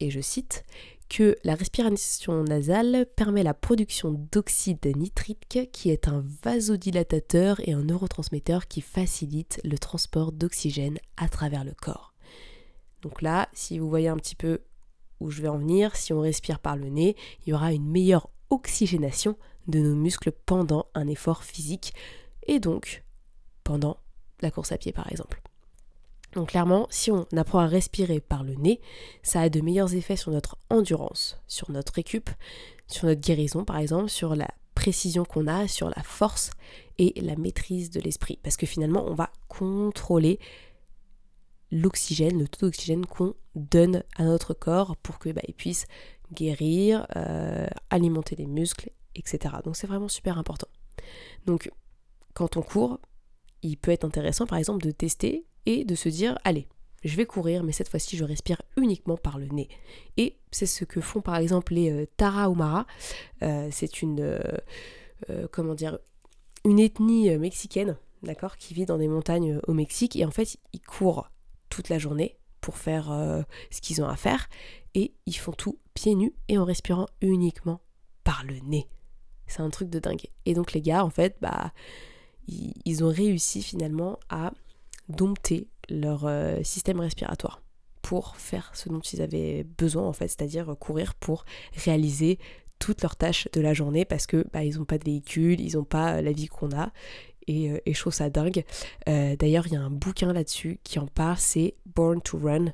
et 0.00 0.10
je 0.10 0.20
cite, 0.20 0.64
que 1.12 1.36
la 1.44 1.54
respiration 1.54 2.42
nasale 2.42 3.04
permet 3.16 3.42
la 3.42 3.52
production 3.52 4.12
d'oxyde 4.32 4.96
nitrique 4.96 5.68
qui 5.70 5.90
est 5.90 6.08
un 6.08 6.24
vasodilatateur 6.42 7.60
et 7.68 7.74
un 7.74 7.82
neurotransmetteur 7.82 8.66
qui 8.66 8.80
facilite 8.80 9.60
le 9.62 9.76
transport 9.76 10.32
d'oxygène 10.32 10.96
à 11.18 11.28
travers 11.28 11.64
le 11.64 11.74
corps. 11.74 12.14
Donc 13.02 13.20
là, 13.20 13.50
si 13.52 13.78
vous 13.78 13.90
voyez 13.90 14.08
un 14.08 14.16
petit 14.16 14.34
peu 14.34 14.60
où 15.20 15.30
je 15.30 15.42
vais 15.42 15.48
en 15.48 15.58
venir, 15.58 15.96
si 15.96 16.14
on 16.14 16.20
respire 16.20 16.60
par 16.60 16.76
le 16.76 16.88
nez, 16.88 17.14
il 17.44 17.50
y 17.50 17.52
aura 17.52 17.74
une 17.74 17.90
meilleure 17.90 18.30
oxygénation 18.48 19.36
de 19.66 19.80
nos 19.80 19.94
muscles 19.94 20.32
pendant 20.46 20.86
un 20.94 21.08
effort 21.08 21.44
physique 21.44 21.92
et 22.46 22.58
donc 22.58 23.04
pendant 23.64 23.98
la 24.40 24.50
course 24.50 24.72
à 24.72 24.78
pied 24.78 24.92
par 24.92 25.12
exemple. 25.12 25.41
Donc 26.34 26.48
clairement, 26.48 26.86
si 26.90 27.10
on 27.10 27.26
apprend 27.36 27.58
à 27.58 27.66
respirer 27.66 28.20
par 28.20 28.42
le 28.42 28.54
nez, 28.54 28.80
ça 29.22 29.42
a 29.42 29.48
de 29.48 29.60
meilleurs 29.60 29.94
effets 29.94 30.16
sur 30.16 30.30
notre 30.30 30.56
endurance, 30.70 31.38
sur 31.46 31.70
notre 31.70 31.92
récup, 31.92 32.30
sur 32.86 33.06
notre 33.06 33.20
guérison 33.20 33.64
par 33.64 33.78
exemple, 33.78 34.08
sur 34.08 34.34
la 34.34 34.48
précision 34.74 35.24
qu'on 35.24 35.46
a, 35.46 35.68
sur 35.68 35.88
la 35.88 36.02
force 36.02 36.50
et 36.98 37.12
la 37.20 37.36
maîtrise 37.36 37.90
de 37.90 38.00
l'esprit. 38.00 38.38
Parce 38.42 38.56
que 38.56 38.66
finalement, 38.66 39.04
on 39.06 39.14
va 39.14 39.30
contrôler 39.48 40.38
l'oxygène, 41.70 42.38
le 42.38 42.48
taux 42.48 42.66
d'oxygène 42.66 43.06
qu'on 43.06 43.34
donne 43.54 44.02
à 44.16 44.24
notre 44.24 44.54
corps 44.54 44.96
pour 44.96 45.18
qu'il 45.18 45.32
bah, 45.32 45.42
puisse 45.56 45.86
guérir, 46.32 47.06
euh, 47.16 47.66
alimenter 47.90 48.36
les 48.36 48.46
muscles, 48.46 48.90
etc. 49.14 49.56
Donc 49.64 49.76
c'est 49.76 49.86
vraiment 49.86 50.08
super 50.08 50.38
important. 50.38 50.68
Donc 51.46 51.70
quand 52.34 52.56
on 52.56 52.62
court, 52.62 53.00
il 53.62 53.76
peut 53.76 53.90
être 53.90 54.04
intéressant 54.04 54.46
par 54.46 54.58
exemple 54.58 54.84
de 54.84 54.90
tester 54.90 55.46
et 55.66 55.84
de 55.84 55.94
se 55.94 56.08
dire 56.08 56.38
allez, 56.44 56.66
je 57.04 57.16
vais 57.16 57.26
courir, 57.26 57.64
mais 57.64 57.72
cette 57.72 57.88
fois-ci 57.88 58.16
je 58.16 58.24
respire 58.24 58.62
uniquement 58.76 59.16
par 59.16 59.38
le 59.38 59.46
nez. 59.46 59.68
Et 60.16 60.36
c'est 60.50 60.66
ce 60.66 60.84
que 60.84 61.00
font 61.00 61.20
par 61.20 61.36
exemple 61.36 61.74
les 61.74 61.90
euh. 61.90 62.84
Euh, 63.42 63.68
c'est 63.70 64.02
une 64.02 64.20
euh, 64.20 65.46
comment 65.50 65.74
dire 65.74 65.98
une 66.64 66.78
ethnie 66.78 67.36
mexicaine, 67.38 67.96
d'accord, 68.22 68.56
qui 68.56 68.74
vit 68.74 68.86
dans 68.86 68.98
des 68.98 69.08
montagnes 69.08 69.60
au 69.66 69.74
Mexique 69.74 70.16
et 70.16 70.24
en 70.24 70.30
fait 70.30 70.56
ils 70.72 70.80
courent 70.80 71.28
toute 71.70 71.88
la 71.88 71.98
journée 71.98 72.36
pour 72.60 72.76
faire 72.76 73.06
ce 73.70 73.80
qu'ils 73.80 74.00
ont 74.02 74.08
à 74.08 74.16
faire 74.16 74.48
et 74.94 75.12
ils 75.26 75.36
font 75.36 75.52
tout 75.52 75.78
pieds 75.94 76.14
nus 76.14 76.32
et 76.48 76.58
en 76.58 76.64
respirant 76.64 77.06
uniquement 77.20 77.80
par 78.22 78.44
le 78.44 78.58
nez. 78.60 78.88
C'est 79.48 79.60
un 79.60 79.70
truc 79.70 79.90
de 79.90 79.98
dingue. 79.98 80.28
Et 80.46 80.54
donc 80.54 80.72
les 80.72 80.82
gars 80.82 81.04
en 81.04 81.10
fait 81.10 81.36
bah 81.40 81.72
ils 82.48 83.04
ont 83.04 83.10
réussi 83.10 83.62
finalement 83.62 84.18
à 84.28 84.52
dompter 85.16 85.68
leur 85.88 86.26
euh, 86.26 86.62
système 86.62 87.00
respiratoire 87.00 87.62
pour 88.02 88.36
faire 88.36 88.70
ce 88.74 88.88
dont 88.88 89.00
ils 89.00 89.22
avaient 89.22 89.64
besoin 89.64 90.06
en 90.06 90.12
fait, 90.12 90.28
c'est-à-dire 90.28 90.74
courir 90.78 91.14
pour 91.14 91.44
réaliser 91.74 92.38
toutes 92.78 93.02
leurs 93.02 93.16
tâches 93.16 93.48
de 93.52 93.60
la 93.60 93.74
journée 93.74 94.04
parce 94.04 94.26
que 94.26 94.44
bah, 94.52 94.64
ils 94.64 94.78
n'ont 94.78 94.84
pas 94.84 94.98
de 94.98 95.04
véhicule, 95.04 95.60
ils 95.60 95.76
n'ont 95.76 95.84
pas 95.84 96.20
la 96.20 96.32
vie 96.32 96.48
qu'on 96.48 96.76
a 96.76 96.90
et, 97.46 97.70
euh, 97.70 97.78
et 97.86 97.94
je 97.94 98.00
trouve 98.00 98.12
ça 98.12 98.28
dingue. 98.28 98.64
Euh, 99.08 99.36
d'ailleurs, 99.36 99.66
il 99.68 99.74
y 99.74 99.76
a 99.76 99.80
un 99.80 99.90
bouquin 99.90 100.32
là-dessus 100.32 100.80
qui 100.82 100.98
en 100.98 101.06
parle, 101.06 101.38
c'est 101.38 101.76
Born 101.86 102.20
to 102.20 102.38
Run, 102.38 102.72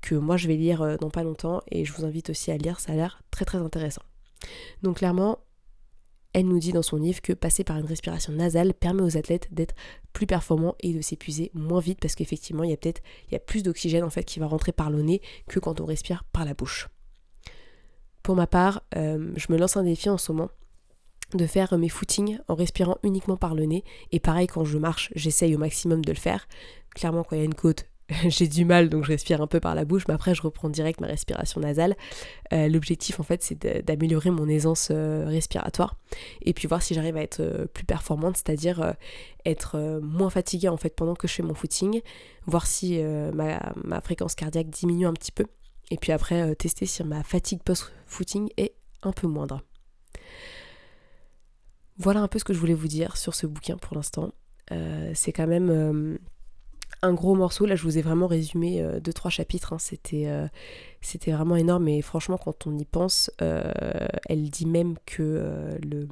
que 0.00 0.14
moi 0.14 0.38
je 0.38 0.48
vais 0.48 0.56
lire 0.56 0.98
dans 0.98 1.10
pas 1.10 1.22
longtemps 1.22 1.62
et 1.70 1.84
je 1.84 1.92
vous 1.92 2.04
invite 2.04 2.30
aussi 2.30 2.50
à 2.50 2.56
lire, 2.56 2.80
ça 2.80 2.92
a 2.92 2.96
l'air 2.96 3.22
très 3.30 3.44
très 3.44 3.58
intéressant. 3.58 4.02
Donc 4.82 4.98
clairement, 4.98 5.38
elle 6.32 6.46
nous 6.46 6.58
dit 6.58 6.72
dans 6.72 6.82
son 6.82 6.96
livre 6.96 7.20
que 7.20 7.32
passer 7.32 7.64
par 7.64 7.76
une 7.78 7.86
respiration 7.86 8.32
nasale 8.32 8.74
permet 8.74 9.02
aux 9.02 9.16
athlètes 9.16 9.48
d'être 9.52 9.74
plus 10.12 10.26
performants 10.26 10.76
et 10.80 10.92
de 10.92 11.00
s'épuiser 11.00 11.50
moins 11.54 11.80
vite 11.80 11.98
parce 12.00 12.14
qu'effectivement 12.14 12.64
il 12.64 12.70
y 12.70 12.74
a 12.74 12.76
peut-être 12.76 13.02
plus 13.46 13.62
d'oxygène 13.62 14.04
en 14.04 14.10
fait 14.10 14.24
qui 14.24 14.38
va 14.38 14.46
rentrer 14.46 14.72
par 14.72 14.90
le 14.90 15.02
nez 15.02 15.20
que 15.48 15.58
quand 15.58 15.80
on 15.80 15.84
respire 15.84 16.24
par 16.32 16.44
la 16.44 16.54
bouche. 16.54 16.88
Pour 18.22 18.36
ma 18.36 18.46
part, 18.46 18.82
euh, 18.96 19.32
je 19.36 19.46
me 19.50 19.58
lance 19.58 19.76
un 19.76 19.82
défi 19.82 20.08
en 20.08 20.18
ce 20.18 20.30
moment 20.32 20.50
de 21.34 21.46
faire 21.46 21.76
mes 21.78 21.88
footings 21.88 22.38
en 22.48 22.54
respirant 22.54 22.98
uniquement 23.02 23.36
par 23.36 23.54
le 23.54 23.64
nez 23.64 23.84
et 24.12 24.20
pareil 24.20 24.46
quand 24.46 24.64
je 24.64 24.78
marche 24.78 25.10
j'essaye 25.14 25.54
au 25.54 25.58
maximum 25.58 26.04
de 26.04 26.12
le 26.12 26.18
faire. 26.18 26.46
Clairement 26.94 27.24
quand 27.24 27.36
il 27.36 27.38
y 27.38 27.42
a 27.42 27.44
une 27.44 27.54
côte 27.54 27.86
j'ai 28.28 28.48
du 28.48 28.64
mal, 28.64 28.88
donc 28.88 29.04
je 29.04 29.08
respire 29.08 29.40
un 29.40 29.46
peu 29.46 29.60
par 29.60 29.74
la 29.74 29.84
bouche, 29.84 30.06
mais 30.08 30.14
après 30.14 30.34
je 30.34 30.42
reprends 30.42 30.68
direct 30.68 31.00
ma 31.00 31.06
respiration 31.06 31.60
nasale. 31.60 31.96
Euh, 32.52 32.68
l'objectif 32.68 33.20
en 33.20 33.22
fait 33.22 33.42
c'est 33.42 33.84
d'améliorer 33.84 34.30
mon 34.30 34.48
aisance 34.48 34.88
euh, 34.90 35.24
respiratoire 35.26 35.96
et 36.42 36.52
puis 36.52 36.66
voir 36.66 36.82
si 36.82 36.94
j'arrive 36.94 37.16
à 37.16 37.22
être 37.22 37.40
euh, 37.40 37.66
plus 37.66 37.84
performante, 37.84 38.36
c'est-à-dire 38.36 38.94
être 39.44 40.00
moins 40.02 40.30
fatiguée 40.30 40.68
en 40.68 40.76
fait 40.76 40.94
pendant 40.94 41.14
que 41.14 41.28
je 41.28 41.34
fais 41.34 41.42
mon 41.42 41.54
footing, 41.54 42.00
voir 42.46 42.66
si 42.66 43.00
ma, 43.02 43.72
ma, 43.84 44.00
fréquence 44.00 44.34
cardiaque 44.34 44.68
diminue 44.68 45.06
un 45.06 45.12
petit 45.12 45.32
peu 45.32 45.46
et 45.90 45.96
puis 45.96 46.12
après 46.12 46.54
tester 46.56 46.86
si 46.86 47.02
ma 47.04 47.22
fatigue 47.22 47.62
post-footing 47.62 48.50
est 48.56 48.74
un 49.02 49.12
peu 49.12 49.26
moindre. 49.26 49.62
Voilà 51.96 52.20
un 52.20 52.28
peu 52.28 52.38
ce 52.38 52.44
que 52.44 52.52
je 52.52 52.58
voulais 52.58 52.74
vous 52.74 52.88
dire 52.88 53.16
sur 53.16 53.34
ce 53.34 53.46
bouquin 53.46 53.76
pour 53.76 53.96
l'instant. 53.96 54.32
c'est 55.14 55.32
quand 55.32 55.46
même 55.46 56.18
un 57.02 57.14
gros 57.14 57.34
morceau. 57.34 57.66
Là, 57.66 57.76
je 57.76 57.82
vous 57.82 57.98
ai 57.98 58.02
vraiment 58.02 58.26
résumé 58.26 58.82
euh, 58.82 59.00
deux, 59.00 59.12
trois 59.12 59.30
chapitres. 59.30 59.72
Hein. 59.72 59.78
C'était, 59.78 60.26
euh, 60.26 60.46
c'était 61.00 61.32
vraiment 61.32 61.56
énorme. 61.56 61.88
Et 61.88 62.02
franchement, 62.02 62.38
quand 62.38 62.66
on 62.66 62.76
y 62.76 62.84
pense, 62.84 63.30
euh, 63.42 63.72
elle 64.28 64.50
dit 64.50 64.66
même 64.66 64.96
que 65.06 65.78
le, 65.82 66.08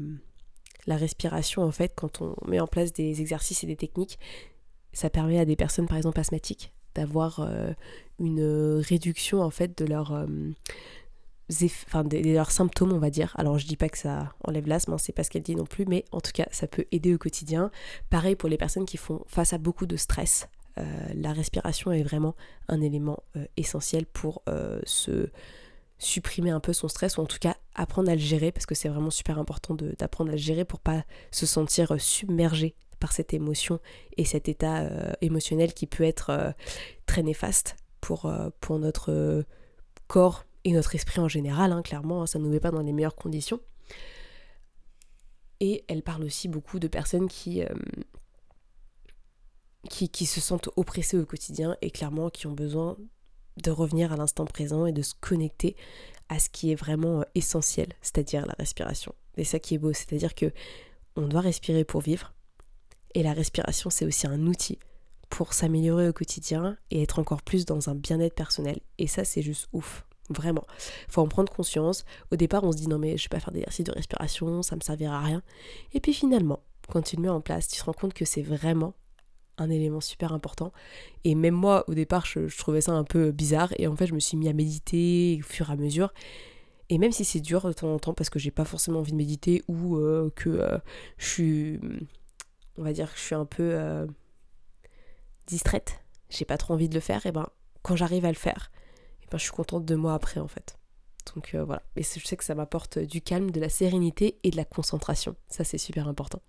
la 0.87 0.97
respiration, 0.97 1.63
en 1.63 1.73
fait, 1.73 1.93
quand 1.95 2.23
on 2.23 2.35
met 2.47 2.61
en 2.61 2.67
place 2.67 2.93
des 2.93 3.21
exercices 3.21 3.65
et 3.65 3.67
des 3.67 3.77
techniques, 3.77 4.19
ça 4.93 5.11
permet 5.11 5.39
à 5.39 5.45
des 5.45 5.57
personnes, 5.57 5.87
par 5.87 5.97
exemple, 5.97 6.19
asthmatiques, 6.19 6.73
d'avoir 6.95 7.47
une 8.19 8.81
réduction, 8.81 9.43
en 9.43 9.51
fait, 9.51 9.77
de, 9.79 9.85
leurs 9.85 10.11
symptômes, 12.51 12.93
on 12.93 12.99
va 12.99 13.11
dire. 13.11 13.35
Alors, 13.37 13.59
je 13.59 13.67
dis 13.67 13.77
pas 13.77 13.91
que 13.91 13.99
ça 13.99 14.33
enlève 14.45 14.67
l'asthme, 14.67 14.95
hein, 14.95 14.99
c'est 14.99 15.13
pas 15.13 15.25
ce 15.25 15.31
qu'elle 15.31 15.43
dit 15.43 15.55
non 15.55 15.67
plus, 15.67 15.85
mais 15.85 16.07
en 16.11 16.21
tout 16.21 16.33
cas, 16.33 16.47
ça 16.51 16.67
peut 16.67 16.87
aider 16.91 17.15
au 17.15 17.19
quotidien. 17.19 17.71
Pareil 18.09 18.35
pour 18.35 18.49
les 18.49 18.57
personnes 18.57 18.87
qui 18.87 18.97
font 18.97 19.23
face 19.27 19.53
à 19.53 19.59
beaucoup 19.59 19.85
de 19.85 19.97
stress, 19.97 20.49
euh, 20.79 20.83
la 21.15 21.33
respiration 21.33 21.93
est 21.93 22.03
vraiment 22.03 22.35
un 22.69 22.81
élément 22.81 23.23
euh, 23.37 23.45
essentiel 23.57 24.07
pour 24.07 24.43
euh, 24.49 24.81
se 24.85 25.31
supprimer 25.99 26.51
un 26.51 26.61
peu 26.61 26.73
son 26.73 26.87
stress 26.87 27.17
ou 27.17 27.23
en 27.23 27.27
tout 27.27 27.39
cas 27.41 27.57
apprendre 27.75 28.11
à 28.11 28.15
le 28.15 28.21
gérer 28.21 28.53
parce 28.53 28.67
que 28.67 28.77
c'est 28.77 28.89
vraiment 28.89 29.11
super 29.11 29.39
important 29.39 29.75
d'apprendre 29.75 30.31
à 30.31 30.35
le 30.35 30.39
gérer 30.39 30.65
pour 30.65 30.79
pas 30.79 31.05
se 31.33 31.45
sentir 31.45 32.01
submergé 32.01 32.77
par 33.01 33.13
cette 33.13 33.35
émotion 33.35 33.81
et 34.17 34.25
cet 34.25 34.49
état 34.49 34.89
émotionnel 35.21 35.75
qui 35.75 35.87
peut 35.87 36.05
être 36.05 36.55
très 37.07 37.25
néfaste 37.25 37.77
pour, 38.01 38.31
notre 38.71 39.45
corps 40.07 40.45
et 40.65 40.73
notre 40.73 40.95
esprit 40.95 41.21
en 41.21 41.29
général, 41.29 41.73
hein, 41.73 41.83
clairement, 41.83 42.23
hein, 42.23 42.27
ça 42.27 42.39
ne 42.39 42.45
nous 42.45 42.51
met 42.51 42.61
pas 42.61 42.71
dans 42.71 42.83
les 42.83 42.93
meilleures 42.93 43.17
conditions. 43.17 43.61
Et 45.61 45.85
elle 45.89 46.03
parle 46.03 46.25
aussi 46.25 46.47
beaucoup 46.47 46.79
de 46.79 46.87
personnes 46.87 47.29
qui, 47.29 47.63
qui, 49.89 50.27
se 50.27 50.41
sentent 50.41 50.69
oppressés 50.77 51.19
au 51.19 51.25
quotidien 51.25 51.77
et 51.83 51.91
clairement 51.91 52.31
qui 52.31 52.47
ont 52.47 52.53
besoin 52.53 52.97
de 53.63 53.71
revenir 53.71 54.13
à 54.13 54.17
l'instant 54.17 54.45
présent 54.45 54.87
et 54.87 54.93
de 54.93 55.03
se 55.03 55.15
connecter 55.21 55.77
à 56.29 56.39
ce 56.39 56.49
qui 56.51 56.73
est 56.73 56.75
vraiment 56.75 57.21
euh, 57.21 57.25
essentiel, 57.35 57.89
c'est-à-dire 58.03 58.47
la 58.47 58.55
respiration. 58.59 59.15
Et 59.37 59.45
ça 59.45 59.59
qui 59.59 59.75
est 59.75 59.79
beau, 59.79 59.93
c'est-à-dire 59.93 60.35
que 60.35 60.53
on 61.17 61.27
doit 61.27 61.41
respirer 61.41 61.85
pour 61.85 62.01
vivre 62.01 62.35
et 63.15 63.23
la 63.23 63.33
respiration 63.33 63.91
c'est 63.91 64.05
aussi 64.05 64.27
un 64.27 64.47
outil 64.47 64.79
pour 65.31 65.53
s'améliorer 65.53 66.09
au 66.09 66.13
quotidien 66.13 66.77
et 66.91 67.03
être 67.03 67.19
encore 67.19 67.43
plus 67.43 67.65
dans 67.65 67.89
un 67.89 67.95
bien-être 67.95 68.35
personnel. 68.35 68.81
Et 68.99 69.07
ça 69.07 69.25
c'est 69.25 69.43
juste 69.43 69.69
ouf. 69.73 70.05
Vraiment. 70.31 70.67
Faut 71.09 71.23
en 71.23 71.29
prendre 71.29 71.51
conscience. 71.51 72.05
Au 72.31 72.37
départ, 72.37 72.63
on 72.63 72.71
se 72.71 72.77
dit 72.77 72.87
non 72.87 72.99
mais 72.99 73.17
je 73.17 73.25
vais 73.25 73.29
pas 73.31 73.41
faire 73.41 73.53
d'exercice 73.53 73.85
de 73.85 73.93
respiration, 73.93 74.63
ça 74.63 74.77
me 74.77 74.81
servira 74.81 75.19
à 75.19 75.23
rien. 75.23 75.43
Et 75.95 76.01
puis 76.01 76.13
finalement, 76.13 76.61
quand 76.91 77.03
tu 77.03 77.17
le 77.17 77.23
mets 77.23 77.29
en 77.29 77.41
place, 77.41 77.69
tu 77.69 77.79
te 77.79 77.85
rends 77.85 77.95
compte 77.95 78.13
que 78.13 78.27
c'est 78.27 78.43
vraiment 78.43 78.95
un 79.63 79.71
élément 79.71 80.01
super 80.01 80.33
important. 80.33 80.73
Et 81.25 81.35
même 81.35 81.55
moi, 81.55 81.85
au 81.89 81.95
départ, 81.95 82.27
je, 82.27 82.57
trouvais 82.57 82.81
ça 82.81 82.93
un 82.93 83.05
peu 83.05 83.31
bizarre. 83.31 83.73
Et 83.79 83.87
en 83.87 83.97
fait, 83.97 84.07
je 84.07 84.15
me 84.15 84.21
suis 84.21 84.37
mis 84.37 84.49
à 84.49 84.53
méditer 84.53 85.39
au 85.41 85.47
fur 85.47 85.71
et 85.71 85.73
à 85.73 85.77
mesure. 85.77 86.13
Et 86.91 86.99
même 86.99 87.13
si 87.13 87.25
c'est 87.25 87.41
dur 87.41 87.67
de 87.67 87.73
temps 87.73 87.93
en 87.93 87.99
temps, 87.99 88.15
parce 88.15 88.31
que 88.31 88.39
j'ai 88.39 88.51
pas 88.51 88.65
forcément 88.65 89.01
envie 89.01 89.13
de 89.13 89.17
méditer 89.17 89.63
ou 89.69 89.97
euh, 89.97 90.31
que 90.35 90.49
euh, 90.49 90.79
je 91.19 91.27
suis. 91.27 91.81
On 92.79 92.83
va 92.83 92.93
dire 92.93 93.13
que 93.13 93.19
je 93.19 93.25
suis 93.25 93.35
un 93.35 93.45
peu 93.45 93.75
euh, 93.75 94.07
distraite, 95.47 96.01
j'ai 96.31 96.45
pas 96.45 96.57
trop 96.57 96.75
envie 96.75 96.89
de 96.89 96.95
le 96.95 97.01
faire, 97.01 97.27
et 97.27 97.33
ben 97.33 97.49
quand 97.83 97.97
j'arrive 97.97 98.25
à 98.25 98.29
le 98.29 98.37
faire, 98.37 98.71
et 99.23 99.27
ben 99.31 99.37
je 99.37 99.43
suis 99.43 99.53
contente 99.53 99.85
de 99.85 99.95
moi 99.97 100.15
après 100.15 100.41
en 100.41 100.49
fait. 100.49 100.79
Donc 101.35 101.55
voilà. 101.55 101.83
Et 101.97 102.03
je 102.03 102.25
sais 102.25 102.37
que 102.37 102.45
ça 102.45 102.55
m'apporte 102.55 102.99
du 102.99 103.21
calme, 103.21 103.51
de 103.51 103.61
la 103.61 103.69
sérénité 103.69 104.39
et 104.45 104.51
de 104.51 104.57
la 104.57 104.65
concentration. 104.65 105.35
Ça 105.51 105.65
c'est 105.65 105.77
super 105.77 106.09
important. 106.09 106.41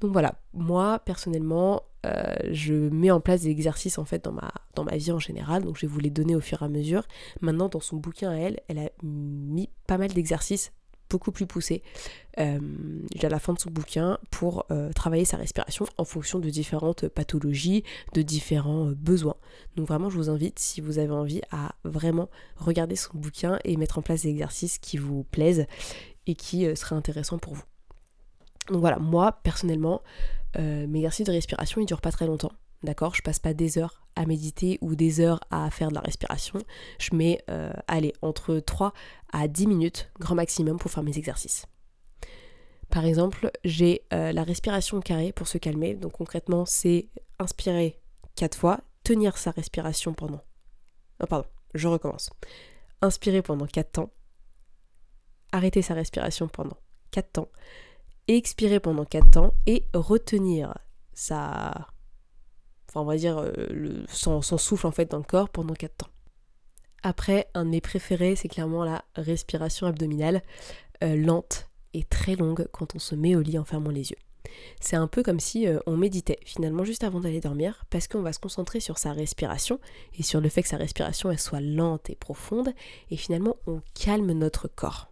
Donc 0.00 0.12
voilà, 0.12 0.34
moi 0.54 0.98
personnellement, 0.98 1.82
euh, 2.06 2.34
je 2.50 2.74
mets 2.74 3.10
en 3.10 3.20
place 3.20 3.42
des 3.42 3.50
exercices 3.50 3.98
en 3.98 4.04
fait 4.04 4.24
dans 4.24 4.32
ma, 4.32 4.96
vie 4.96 5.12
en 5.12 5.18
général, 5.18 5.64
donc 5.64 5.76
je 5.76 5.82
vais 5.82 5.92
vous 5.92 6.00
les 6.00 6.10
donner 6.10 6.34
au 6.34 6.40
fur 6.40 6.62
et 6.62 6.64
à 6.64 6.68
mesure. 6.68 7.02
Maintenant, 7.40 7.68
dans 7.68 7.80
son 7.80 7.96
bouquin 7.96 8.30
à 8.30 8.36
elle, 8.36 8.60
elle 8.68 8.78
a 8.78 8.88
mis 9.02 9.68
pas 9.86 9.98
mal 9.98 10.10
d'exercices 10.10 10.72
beaucoup 11.10 11.32
plus 11.32 11.46
poussés 11.46 11.82
euh, 12.38 12.60
à 13.20 13.28
la 13.28 13.40
fin 13.40 13.52
de 13.52 13.58
son 13.58 13.70
bouquin 13.70 14.18
pour 14.30 14.64
euh, 14.70 14.92
travailler 14.92 15.24
sa 15.24 15.36
respiration 15.36 15.84
en 15.98 16.04
fonction 16.04 16.38
de 16.38 16.48
différentes 16.48 17.08
pathologies, 17.08 17.82
de 18.14 18.22
différents 18.22 18.92
besoins. 18.96 19.34
Donc 19.74 19.88
vraiment, 19.88 20.08
je 20.08 20.16
vous 20.16 20.30
invite, 20.30 20.60
si 20.60 20.80
vous 20.80 20.98
avez 20.98 21.12
envie, 21.12 21.42
à 21.50 21.74
vraiment 21.82 22.30
regarder 22.56 22.94
son 22.94 23.18
bouquin 23.18 23.58
et 23.64 23.76
mettre 23.76 23.98
en 23.98 24.02
place 24.02 24.22
des 24.22 24.28
exercices 24.28 24.78
qui 24.78 24.98
vous 24.98 25.24
plaisent 25.24 25.66
et 26.28 26.36
qui 26.36 26.64
seraient 26.76 26.96
intéressants 26.96 27.38
pour 27.38 27.54
vous. 27.54 27.64
Donc 28.68 28.80
voilà, 28.80 28.98
moi 28.98 29.32
personnellement, 29.42 30.02
euh, 30.56 30.86
mes 30.86 30.98
exercices 30.98 31.26
de 31.26 31.32
respiration 31.32 31.80
ils 31.80 31.86
durent 31.86 32.00
pas 32.00 32.12
très 32.12 32.26
longtemps. 32.26 32.52
D'accord? 32.82 33.14
Je 33.14 33.22
passe 33.22 33.38
pas 33.38 33.52
des 33.52 33.78
heures 33.78 34.02
à 34.16 34.24
méditer 34.24 34.78
ou 34.80 34.94
des 34.94 35.20
heures 35.20 35.40
à 35.50 35.70
faire 35.70 35.88
de 35.88 35.94
la 35.94 36.00
respiration. 36.00 36.60
Je 36.98 37.14
mets, 37.14 37.42
euh, 37.50 37.72
allez, 37.88 38.14
entre 38.22 38.58
3 38.58 38.94
à 39.32 39.48
10 39.48 39.66
minutes, 39.66 40.10
grand 40.18 40.34
maximum, 40.34 40.78
pour 40.78 40.90
faire 40.90 41.02
mes 41.02 41.18
exercices. 41.18 41.66
Par 42.88 43.04
exemple, 43.04 43.50
j'ai 43.64 44.02
euh, 44.12 44.32
la 44.32 44.42
respiration 44.44 45.00
carrée 45.00 45.32
pour 45.32 45.46
se 45.46 45.58
calmer. 45.58 45.94
Donc 45.94 46.12
concrètement, 46.12 46.64
c'est 46.64 47.08
inspirer 47.38 48.00
4 48.36 48.56
fois, 48.56 48.80
tenir 49.04 49.36
sa 49.36 49.50
respiration 49.50 50.14
pendant... 50.14 50.40
Oh, 51.22 51.26
pardon, 51.26 51.46
je 51.74 51.86
recommence. 51.86 52.30
Inspirer 53.02 53.42
pendant 53.42 53.66
4 53.66 53.92
temps, 53.92 54.10
arrêter 55.52 55.82
sa 55.82 55.94
respiration 55.94 56.48
pendant 56.48 56.78
4 57.10 57.32
temps, 57.32 57.48
expirer 58.36 58.80
pendant 58.80 59.04
4 59.04 59.30
temps 59.30 59.54
et 59.66 59.84
retenir 59.94 60.74
sa. 61.12 61.88
Enfin, 62.88 63.00
on 63.00 63.04
va 63.04 63.16
dire 63.16 63.38
euh, 63.38 64.04
son, 64.08 64.42
souffle 64.42 64.86
en 64.86 64.90
fait 64.90 65.10
dans 65.10 65.18
le 65.18 65.24
corps 65.24 65.48
pendant 65.48 65.74
4 65.74 65.96
temps. 65.96 66.08
Après, 67.02 67.48
un 67.54 67.64
de 67.64 67.70
mes 67.70 67.80
préférés, 67.80 68.36
c'est 68.36 68.48
clairement 68.48 68.84
la 68.84 69.04
respiration 69.14 69.86
abdominale, 69.86 70.42
euh, 71.02 71.16
lente 71.16 71.68
et 71.94 72.04
très 72.04 72.36
longue 72.36 72.68
quand 72.72 72.94
on 72.94 72.98
se 72.98 73.14
met 73.14 73.36
au 73.36 73.40
lit 73.40 73.58
en 73.58 73.64
fermant 73.64 73.90
les 73.90 74.10
yeux. 74.10 74.18
C'est 74.80 74.96
un 74.96 75.06
peu 75.06 75.22
comme 75.22 75.40
si 75.40 75.66
euh, 75.66 75.78
on 75.86 75.96
méditait 75.96 76.38
finalement 76.44 76.84
juste 76.84 77.04
avant 77.04 77.20
d'aller 77.20 77.40
dormir 77.40 77.84
parce 77.90 78.08
qu'on 78.08 78.22
va 78.22 78.32
se 78.32 78.38
concentrer 78.38 78.80
sur 78.80 78.98
sa 78.98 79.12
respiration 79.12 79.78
et 80.18 80.22
sur 80.22 80.40
le 80.40 80.48
fait 80.48 80.62
que 80.62 80.68
sa 80.68 80.76
respiration 80.76 81.34
soit 81.36 81.60
lente 81.60 82.10
et 82.10 82.16
profonde 82.16 82.72
et 83.10 83.16
finalement 83.16 83.56
on 83.66 83.80
calme 83.94 84.32
notre 84.32 84.68
corps 84.68 85.09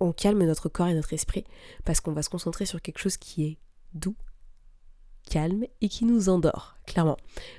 on 0.00 0.12
calme 0.12 0.44
notre 0.44 0.68
corps 0.68 0.88
et 0.88 0.94
notre 0.94 1.12
esprit 1.12 1.44
parce 1.84 2.00
qu'on 2.00 2.12
va 2.12 2.22
se 2.22 2.30
concentrer 2.30 2.66
sur 2.66 2.82
quelque 2.82 2.98
chose 2.98 3.16
qui 3.16 3.44
est 3.44 3.58
doux, 3.94 4.16
calme 5.28 5.64
et 5.80 5.88
qui 5.88 6.04
nous 6.04 6.28
endort, 6.28 6.76
clairement. 6.86 7.16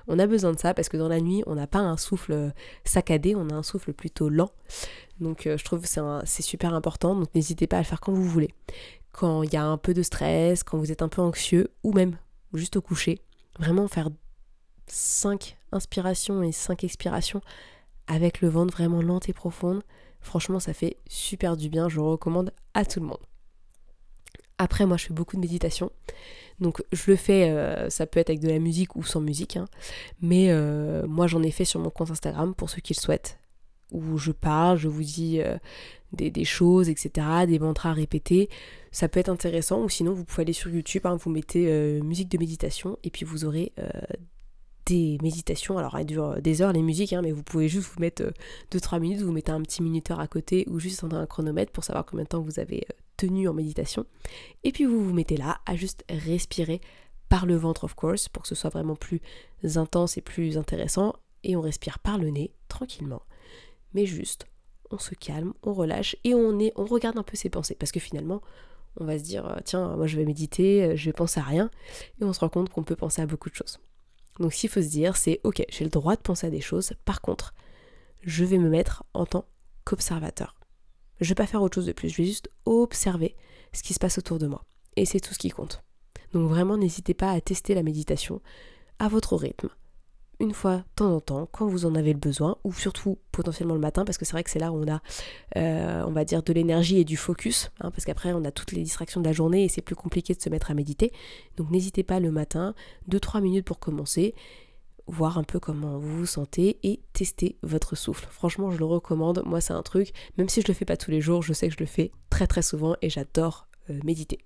On 0.08 0.20
a 0.20 0.28
besoin 0.28 0.54
de 0.54 0.60
ça 0.60 0.74
parce 0.74 0.90
que 0.90 0.98
dans 0.98 1.08
la 1.08 1.20
nuit, 1.20 1.44
on 1.48 1.56
n'a 1.56 1.68
pas 1.68 1.80
un 1.80 1.98
souffle 1.98 2.54
saccadé, 2.84 3.36
on 3.36 3.50
a 3.50 3.54
un 3.54 3.64
souffle 3.64 3.94
plutôt 3.94 4.30
lent. 4.30 4.52
Donc 5.20 5.48
euh, 5.48 5.58
je 5.58 5.66
trouve 5.66 5.82
que 5.82 5.88
c'est 5.88 6.42
super 6.42 6.74
important, 6.74 7.16
donc 7.16 7.34
n'hésitez 7.36 7.68
pas 7.68 7.78
à 7.78 7.82
le 7.82 7.86
faire 7.86 8.00
quand 8.00 8.14
vous 8.14 8.28
voulez. 8.28 8.54
Quand 9.12 9.44
il 9.44 9.52
y 9.52 9.58
a 9.58 9.66
un 9.66 9.78
peu 9.78 9.94
de 9.94 10.04
stress, 10.04 10.64
quand 10.64 10.78
vous 10.78 10.92
êtes 10.92 11.02
un 11.02 11.10
peu 11.10 11.22
anxieux 11.22 11.72
ou 11.84 11.92
même 11.92 12.18
juste 12.54 12.78
au 12.78 12.82
coucher, 12.82 13.22
vraiment 13.60 13.88
faire 13.88 14.10
5 14.88 15.58
inspirations 15.72 16.44
et 16.44 16.52
5 16.52 16.84
expirations 16.84 17.42
avec 18.08 18.42
le 18.42 18.48
ventre 18.48 18.74
vraiment 18.74 19.02
lente 19.02 19.28
et 19.28 19.34
profonde 19.34 19.84
Franchement, 20.22 20.60
ça 20.60 20.74
fait 20.74 20.98
super 21.08 21.58
du 21.58 21.70
bien, 21.70 21.90
je 21.90 22.00
recommande 22.00 22.52
à 22.74 22.86
tout 22.86 23.00
le 23.00 23.06
monde. 23.06 23.20
Après, 24.58 24.86
moi, 24.86 24.98
je 24.98 25.06
fais 25.06 25.14
beaucoup 25.14 25.36
de 25.36 25.42
méditation. 25.42 25.92
Donc, 26.60 26.84
je 26.92 27.12
le 27.12 27.16
fais, 27.16 27.50
euh, 27.52 27.90
ça 27.90 28.08
peut 28.08 28.20
être 28.20 28.30
avec 28.30 28.42
de 28.42 28.50
la 28.50 28.60
musique 28.60 28.96
ou 28.96 29.04
sans 29.04 29.22
musique. 29.22 29.58
Hein. 29.58 29.66
mais 30.22 30.48
euh, 30.50 31.06
moi, 31.08 31.28
j'en 31.28 31.44
ai 31.44 31.52
fait 31.52 31.66
sur 31.66 31.80
mon 31.80 31.92
compte 31.92 32.12
Instagram 32.12 32.56
pour 32.56 32.70
ceux 32.70 32.82
qui 32.82 32.94
le 32.94 33.00
souhaitent. 33.00 33.40
Où 33.92 34.18
je 34.18 34.32
parle, 34.32 34.78
je 34.78 34.90
vous 34.90 35.04
dis 35.04 35.40
euh, 35.40 35.58
des, 36.12 36.44
choses, 36.44 36.90
etc. 36.90 37.26
Des 37.48 37.60
mantras 37.60 37.92
à 37.92 37.94
répéter. 37.94 38.50
Ça 38.92 39.08
peut 39.08 39.20
être 39.20 39.30
intéressant. 39.30 39.82
Ou 39.82 39.90
sinon, 39.90 40.14
vous 40.14 40.26
pouvez 40.26 40.42
aller 40.42 40.54
sur 40.54 40.70
YouTube, 40.70 41.06
hein, 41.06 41.16
vous 41.16 41.30
mettez 41.30 42.02
musique 42.02 42.30
de 42.30 42.38
méditation. 42.38 42.98
Et 43.06 43.12
puis, 43.12 43.24
vous 43.24 43.46
aurez 43.46 43.72
des 44.88 45.18
méditations. 45.22 45.78
Alors, 45.78 45.98
elles 45.98 46.06
durent 46.06 46.42
des 46.42 46.62
heures 46.62 46.74
les 46.74 46.82
musiques, 46.82 47.14
hein, 47.14 47.22
mais 47.22 47.32
vous 47.32 47.44
pouvez 47.44 47.68
juste 47.68 47.90
vous 47.90 48.00
mettre 48.00 48.24
2-3 48.72 48.96
euh, 48.96 49.00
minutes, 49.00 49.22
vous 49.22 49.32
mettez 49.32 49.52
un 49.52 49.62
petit 49.62 49.84
minuteur 49.84 50.20
à 50.20 50.28
côté 50.28 50.66
ou 50.70 50.80
juste 50.80 51.04
un 51.04 51.26
chronomètre 51.26 51.72
pour 51.72 51.84
savoir 51.84 52.06
combien 52.06 52.24
de 52.24 52.30
temps 52.30 52.42
vous 52.42 52.60
avez 52.60 52.86
euh, 52.90 52.94
tenu 53.18 53.48
en 53.48 53.54
méditation. 53.54 54.06
Et 54.64 54.72
puis 54.72 54.86
vous 54.86 55.04
vous 55.04 55.14
mettez 55.14 55.38
là 55.38 55.60
à 55.66 55.76
juste 55.76 56.04
respirer 56.10 56.82
par 57.30 57.46
le 57.46 57.56
ventre, 57.56 57.84
of 57.84 57.94
course, 57.94 58.30
pour 58.30 58.44
que 58.44 58.50
ce 58.50 58.56
soit 58.56 58.70
vraiment 58.70 58.96
plus 58.96 59.22
intense 59.76 60.18
et 60.18 60.22
plus 60.22 60.58
intéressant. 60.58 61.14
Et 61.44 61.56
on 61.56 61.62
respire 61.62 62.00
par 62.00 62.18
le 62.18 62.30
nez, 62.30 62.52
tranquillement. 62.68 63.22
Mais 63.94 64.06
juste, 64.06 64.48
on 64.92 64.98
se 64.98 65.16
calme, 65.16 65.54
on 65.64 65.74
relâche 65.74 66.16
et 66.24 66.34
on, 66.34 66.60
est, 66.60 66.72
on 66.76 66.86
regarde 66.86 67.18
un 67.18 67.24
peu 67.24 67.36
ses 67.36 67.50
pensées. 67.50 67.76
Parce 67.76 67.92
que 67.92 68.00
finalement, 68.00 68.42
on 69.00 69.06
va 69.06 69.20
se 69.20 69.24
dire, 69.24 69.46
euh, 69.46 69.58
tiens, 69.64 69.96
moi 69.96 70.08
je 70.08 70.18
vais 70.18 70.26
méditer, 70.26 70.84
euh, 70.84 70.96
je 70.96 71.06
vais 71.06 71.14
penser 71.14 71.40
à 71.40 71.44
rien. 71.44 71.70
Et 72.22 72.24
on 72.24 72.34
se 72.34 72.40
rend 72.40 72.50
compte 72.50 72.70
qu'on 72.70 72.84
peut 72.84 72.96
penser 72.96 73.22
à 73.22 73.26
beaucoup 73.26 73.50
de 73.50 73.56
choses. 73.56 73.80
Donc 74.40 74.52
qu'il 74.52 74.70
faut 74.70 74.82
se 74.82 74.88
dire, 74.88 75.18
c'est, 75.18 75.40
ok, 75.44 75.64
j'ai 75.70 75.84
le 75.84 75.90
droit 75.90 76.16
de 76.16 76.22
penser 76.22 76.48
à 76.48 76.52
des 76.52 76.62
choses. 76.62 76.94
Par 77.06 77.22
contre, 77.22 77.54
je 78.22 78.46
vais 78.46 78.58
me 78.58 78.70
mettre 78.70 79.04
en 79.14 79.26
tant 79.26 79.46
qu'observateur. 79.84 80.56
Je 81.20 81.30
vais 81.30 81.36
pas 81.36 81.48
faire 81.48 81.62
autre 81.62 81.76
chose 81.76 81.88
de 81.88 81.94
plus, 81.94 82.10
je 82.10 82.18
vais 82.18 82.28
juste 82.28 82.50
observer 82.66 83.36
ce 83.74 83.84
qui 83.84 83.94
se 83.94 84.00
passe 84.00 84.18
autour 84.18 84.38
de 84.38 84.48
moi. 84.48 84.64
Et 84.96 85.06
c'est 85.06 85.20
tout 85.20 85.34
ce 85.34 85.40
qui 85.40 85.50
compte. 85.50 85.84
Donc 86.34 86.50
vraiment, 86.50 86.78
n'hésitez 86.78 87.14
pas 87.14 87.32
à 87.32 87.42
tester 87.42 87.74
la 87.74 87.84
méditation 87.84 88.42
à 89.00 89.08
votre 89.08 89.36
rythme, 89.36 89.70
une 90.40 90.54
fois 90.54 90.78
de 90.78 90.84
temps 90.96 91.16
en 91.16 91.20
temps, 91.20 91.50
quand 91.52 91.68
vous 91.68 91.86
en 91.86 91.96
avez 91.96 92.14
le 92.14 92.20
besoin, 92.20 92.58
ou 92.64 92.74
surtout 92.74 93.18
potentiellement 93.32 93.74
le 93.74 93.80
matin, 93.80 94.06
parce 94.06 94.18
que 94.18 94.26
c'est 94.26 94.34
vrai 94.34 94.44
que 94.44 94.50
c'est 94.50 94.60
là 94.60 94.72
où 94.72 94.84
on 94.84 94.88
a, 94.88 95.02
euh, 95.58 96.04
on 96.06 96.12
va 96.12 96.26
dire, 96.26 96.44
de 96.44 96.54
l'énergie 96.54 97.00
et 97.00 97.04
du 97.04 97.18
focus, 97.18 97.72
hein, 97.82 97.90
parce 97.92 98.06
qu'après 98.06 98.34
on 98.34 98.46
a 98.46 98.52
toutes 98.52 98.72
les 98.72 98.84
distractions 98.84 99.20
de 99.20 99.26
la 99.26 99.34
journée 99.34 99.64
et 99.64 99.70
c'est 99.70 99.82
plus 99.82 99.96
compliqué 99.96 100.34
de 100.34 100.42
se 100.42 100.50
mettre 100.50 100.70
à 100.70 100.74
méditer. 100.74 101.12
Donc 101.56 101.72
n'hésitez 101.72 102.04
pas 102.04 102.20
le 102.20 102.32
matin, 102.32 102.76
2-3 103.10 103.42
minutes 103.42 103.66
pour 103.66 103.80
commencer, 103.80 104.36
voir 105.08 105.38
un 105.38 105.44
peu 105.44 105.60
comment 105.60 105.98
vous 105.98 106.20
vous 106.20 106.26
sentez 106.26 106.80
et 106.84 107.02
tester 107.14 107.58
votre 107.64 107.96
souffle. 107.96 108.28
Franchement, 108.30 108.72
je 108.72 108.78
le 108.78 108.86
recommande. 108.86 109.42
Moi, 109.46 109.62
c'est 109.62 109.74
un 109.74 109.84
truc, 109.84 110.12
même 110.38 110.50
si 110.50 110.62
je 110.62 110.68
le 110.68 110.74
fais 110.74 110.86
pas 110.86 110.98
tous 110.98 111.12
les 111.12 111.22
jours, 111.22 111.42
je 111.42 111.54
sais 111.54 111.68
que 111.68 111.74
je 111.74 111.80
le 111.80 111.86
fais 111.86 112.12
très 112.30 112.46
très 112.46 112.62
souvent 112.62 112.96
et 113.02 113.10
j'adore 113.10 113.68
euh, 113.90 114.00
méditer. 114.04 114.40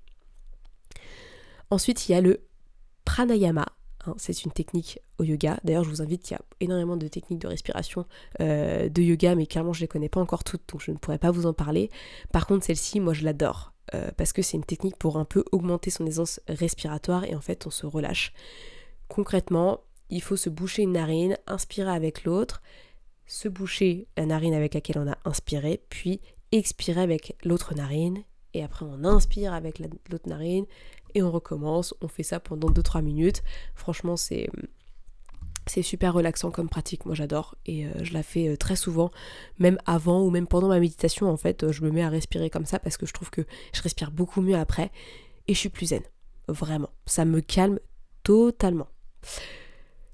Ensuite, 1.69 2.07
il 2.07 2.11
y 2.11 2.15
a 2.15 2.21
le 2.21 2.41
pranayama. 3.05 3.65
Hein, 4.05 4.15
c'est 4.17 4.43
une 4.43 4.51
technique 4.51 4.99
au 5.19 5.23
yoga. 5.23 5.59
D'ailleurs, 5.63 5.83
je 5.83 5.89
vous 5.89 6.01
invite, 6.01 6.29
il 6.29 6.33
y 6.33 6.35
a 6.35 6.41
énormément 6.59 6.97
de 6.97 7.07
techniques 7.07 7.39
de 7.39 7.47
respiration 7.47 8.05
euh, 8.39 8.89
de 8.89 9.01
yoga, 9.01 9.35
mais 9.35 9.45
clairement, 9.45 9.73
je 9.73 9.79
ne 9.79 9.83
les 9.83 9.87
connais 9.87 10.09
pas 10.09 10.19
encore 10.19 10.43
toutes, 10.43 10.63
donc 10.69 10.81
je 10.81 10.91
ne 10.91 10.97
pourrais 10.97 11.19
pas 11.19 11.31
vous 11.31 11.45
en 11.45 11.53
parler. 11.53 11.89
Par 12.31 12.47
contre, 12.47 12.65
celle-ci, 12.65 12.99
moi, 12.99 13.13
je 13.13 13.23
l'adore. 13.23 13.73
Euh, 13.93 14.09
parce 14.15 14.31
que 14.31 14.41
c'est 14.41 14.57
une 14.57 14.63
technique 14.63 14.95
pour 14.95 15.17
un 15.17 15.25
peu 15.25 15.43
augmenter 15.51 15.89
son 15.89 16.05
aisance 16.05 16.39
respiratoire 16.47 17.25
et 17.25 17.35
en 17.35 17.41
fait, 17.41 17.67
on 17.67 17.71
se 17.71 17.85
relâche. 17.85 18.31
Concrètement, 19.07 19.81
il 20.09 20.21
faut 20.21 20.37
se 20.37 20.49
boucher 20.49 20.83
une 20.83 20.93
narine, 20.93 21.37
inspirer 21.47 21.91
avec 21.91 22.23
l'autre, 22.23 22.61
se 23.25 23.49
boucher 23.49 24.07
la 24.17 24.25
narine 24.25 24.53
avec 24.53 24.73
laquelle 24.73 24.99
on 24.99 25.11
a 25.11 25.17
inspiré, 25.25 25.81
puis 25.89 26.21
expirer 26.51 27.01
avec 27.01 27.35
l'autre 27.43 27.73
narine, 27.75 28.23
et 28.53 28.63
après 28.63 28.85
on 28.85 29.03
inspire 29.05 29.53
avec 29.53 29.79
l'autre 29.79 30.27
narine, 30.27 30.65
et 31.15 31.23
on 31.23 31.31
recommence. 31.31 31.93
On 32.01 32.07
fait 32.07 32.23
ça 32.23 32.39
pendant 32.39 32.69
2-3 32.69 33.01
minutes. 33.01 33.43
Franchement, 33.75 34.17
c'est 34.17 34.49
c'est 35.67 35.81
super 35.81 36.13
relaxant 36.13 36.51
comme 36.51 36.69
pratique, 36.69 37.05
moi 37.05 37.15
j'adore 37.15 37.55
et 37.65 37.85
euh, 37.85 37.91
je 38.03 38.13
la 38.13 38.23
fais 38.23 38.49
euh, 38.49 38.57
très 38.57 38.75
souvent, 38.75 39.11
même 39.59 39.77
avant 39.85 40.21
ou 40.21 40.29
même 40.29 40.47
pendant 40.47 40.67
ma 40.67 40.79
méditation 40.79 41.29
en 41.29 41.37
fait, 41.37 41.63
euh, 41.63 41.71
je 41.71 41.83
me 41.83 41.91
mets 41.91 42.03
à 42.03 42.09
respirer 42.09 42.49
comme 42.49 42.65
ça 42.65 42.79
parce 42.79 42.97
que 42.97 43.05
je 43.05 43.13
trouve 43.13 43.29
que 43.29 43.45
je 43.73 43.81
respire 43.81 44.11
beaucoup 44.11 44.41
mieux 44.41 44.55
après 44.55 44.91
et 45.47 45.53
je 45.53 45.59
suis 45.59 45.69
plus 45.69 45.87
zen, 45.87 46.01
vraiment, 46.47 46.89
ça 47.05 47.25
me 47.25 47.41
calme 47.41 47.79
totalement. 48.23 48.87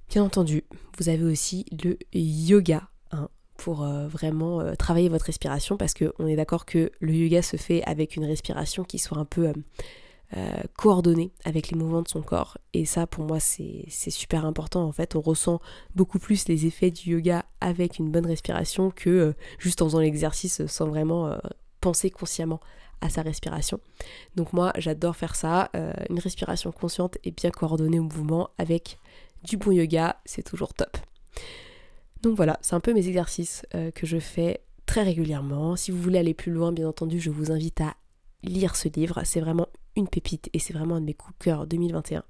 Bien 0.10 0.24
entendu, 0.24 0.64
vous 0.98 1.10
avez 1.10 1.24
aussi 1.24 1.66
le 1.84 1.98
yoga 2.14 2.90
hein, 3.12 3.30
pour 3.58 3.86
vraiment 3.86 4.74
travailler 4.78 5.10
votre 5.10 5.26
respiration 5.26 5.76
parce 5.76 5.94
qu'on 5.94 6.28
est 6.28 6.38
d'accord 6.38 6.66
que 6.66 6.92
le 7.00 7.14
yoga 7.14 7.42
se 7.42 7.58
fait 7.58 7.84
avec 7.84 8.16
une 8.16 8.24
respiration 8.24 8.86
qui 8.86 9.00
soit 9.00 9.18
un 9.18 9.26
peu 9.26 9.52
euh, 10.36 10.58
coordonné 10.76 11.32
avec 11.46 11.72
les 11.72 11.78
mouvements 11.78 12.02
de 12.02 12.08
son 12.10 12.22
corps. 12.22 12.58
Et 12.74 12.84
ça, 12.84 13.08
pour 13.08 13.24
moi, 13.24 13.40
c'est 13.40 13.90
super 13.90 14.44
important. 14.44 14.84
En 14.84 14.92
fait, 14.92 15.16
on 15.16 15.22
ressent 15.22 15.62
beaucoup 15.96 16.20
plus 16.20 16.50
les 16.50 16.66
effets 16.66 16.92
du 16.92 17.12
yoga 17.12 17.46
avec 17.62 17.98
une 17.98 18.12
bonne 18.12 18.26
respiration 18.26 18.92
que 18.92 19.10
euh, 19.10 19.34
juste 19.58 19.82
en 19.82 19.86
faisant 19.86 20.00
l'exercice 20.00 20.66
sans 20.68 20.88
vraiment 20.88 21.28
euh, 21.28 21.38
penser 21.80 22.10
consciemment 22.10 22.60
à 23.00 23.10
sa 23.10 23.22
respiration. 23.22 23.80
Donc 24.36 24.52
moi, 24.52 24.74
j'adore 24.78 25.16
faire 25.16 25.36
ça. 25.36 25.70
une 26.10 26.20
respiration 26.20 26.72
consciente 26.72 27.18
et 27.24 27.32
bien 27.32 27.52
coordonnée 27.52 28.00
au 28.00 28.04
mouvement 28.04 28.50
avec 28.58 28.98
du 29.44 29.56
bon 29.56 29.72
yoga, 29.72 30.20
c'est 30.26 30.42
toujours 30.42 30.74
top. 30.74 30.98
Donc 32.24 32.36
voilà, 32.36 32.58
c'est 32.62 32.74
un 32.74 32.80
peu 32.80 32.96
mes 32.96 33.08
exercices 33.08 33.68
que 33.94 34.08
je 34.08 34.18
fais 34.18 34.62
très 34.88 35.04
régulièrement. 35.04 35.76
Si 35.76 35.92
vous 35.92 36.02
voulez 36.02 36.18
aller 36.18 36.34
plus 36.34 36.52
loin, 36.52 36.72
bien 36.72 36.88
entendu, 36.88 37.20
je 37.20 37.30
vous 37.30 37.52
invite 37.52 37.82
à 37.82 37.94
lire 38.42 38.76
ce 38.76 38.90
livre. 38.90 39.22
C'est 39.24 39.42
vraiment 39.42 39.68
une 39.98 40.08
pépite 40.08 40.50
et 40.54 40.60
c'est 40.60 40.74
vraiment 40.74 40.96
un 40.96 41.02
de 41.02 41.06
mes 41.06 41.14
coups 41.14 41.38
de 41.38 41.44
cœur 41.44 41.68
2021. 41.68 42.24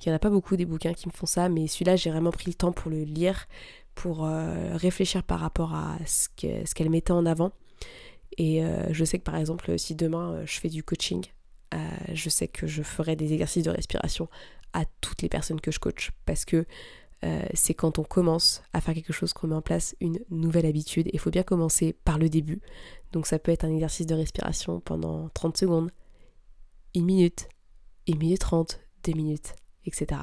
Il 0.00 0.08
n'y 0.08 0.12
en 0.12 0.16
a 0.16 0.18
pas 0.18 0.30
beaucoup 0.30 0.56
des 0.56 0.64
bouquins 0.64 0.94
qui 0.94 1.08
me 1.08 1.12
font 1.12 1.26
ça, 1.26 1.48
mais 1.48 1.66
celui-là 1.66 1.96
j'ai 1.96 2.10
vraiment 2.10 2.30
pris 2.30 2.46
le 2.46 2.54
temps 2.54 2.72
pour 2.72 2.90
le 2.90 3.02
lire, 3.02 3.46
pour 3.94 4.24
euh, 4.24 4.76
réfléchir 4.76 5.22
par 5.22 5.40
rapport 5.40 5.74
à 5.74 5.96
ce 6.06 6.28
qu'elle 6.36 6.90
mettait 6.90 7.12
en 7.12 7.26
avant. 7.26 7.52
Et 8.36 8.64
euh, 8.64 8.92
je 8.92 9.04
sais 9.04 9.18
que 9.18 9.24
par 9.24 9.36
exemple 9.36 9.78
si 9.78 9.94
demain 9.94 10.32
euh, 10.32 10.46
je 10.46 10.60
fais 10.60 10.68
du 10.68 10.82
coaching, 10.82 11.24
je 12.14 12.30
sais 12.30 12.48
que 12.48 12.66
je 12.66 12.82
ferai 12.82 13.14
des 13.14 13.34
exercices 13.34 13.64
de 13.64 13.70
respiration 13.70 14.28
à 14.72 14.84
toutes 15.02 15.20
les 15.20 15.28
personnes 15.28 15.60
que 15.60 15.70
je 15.70 15.78
coach 15.78 16.12
parce 16.24 16.46
que 16.46 16.64
c'est 17.52 17.74
quand 17.74 17.98
on 17.98 18.04
commence 18.04 18.62
à 18.72 18.80
faire 18.80 18.94
quelque 18.94 19.12
chose 19.12 19.34
qu'on 19.34 19.48
met 19.48 19.54
en 19.54 19.60
place 19.60 19.94
une 20.00 20.18
nouvelle 20.30 20.64
habitude. 20.64 21.10
Il 21.12 21.18
faut 21.18 21.30
bien 21.30 21.42
commencer 21.42 21.94
par 22.04 22.16
le 22.16 22.30
début. 22.30 22.62
Donc 23.12 23.26
ça 23.26 23.38
peut 23.38 23.52
être 23.52 23.64
un 23.64 23.70
exercice 23.70 24.06
de 24.06 24.14
respiration 24.14 24.80
pendant 24.80 25.28
30 25.34 25.58
secondes, 25.58 25.90
une 26.94 27.04
minute, 27.04 27.48
une 28.06 28.18
minute 28.18 28.40
trente, 28.40 28.80
deux 29.04 29.12
minutes, 29.12 29.54
etc. 29.84 30.20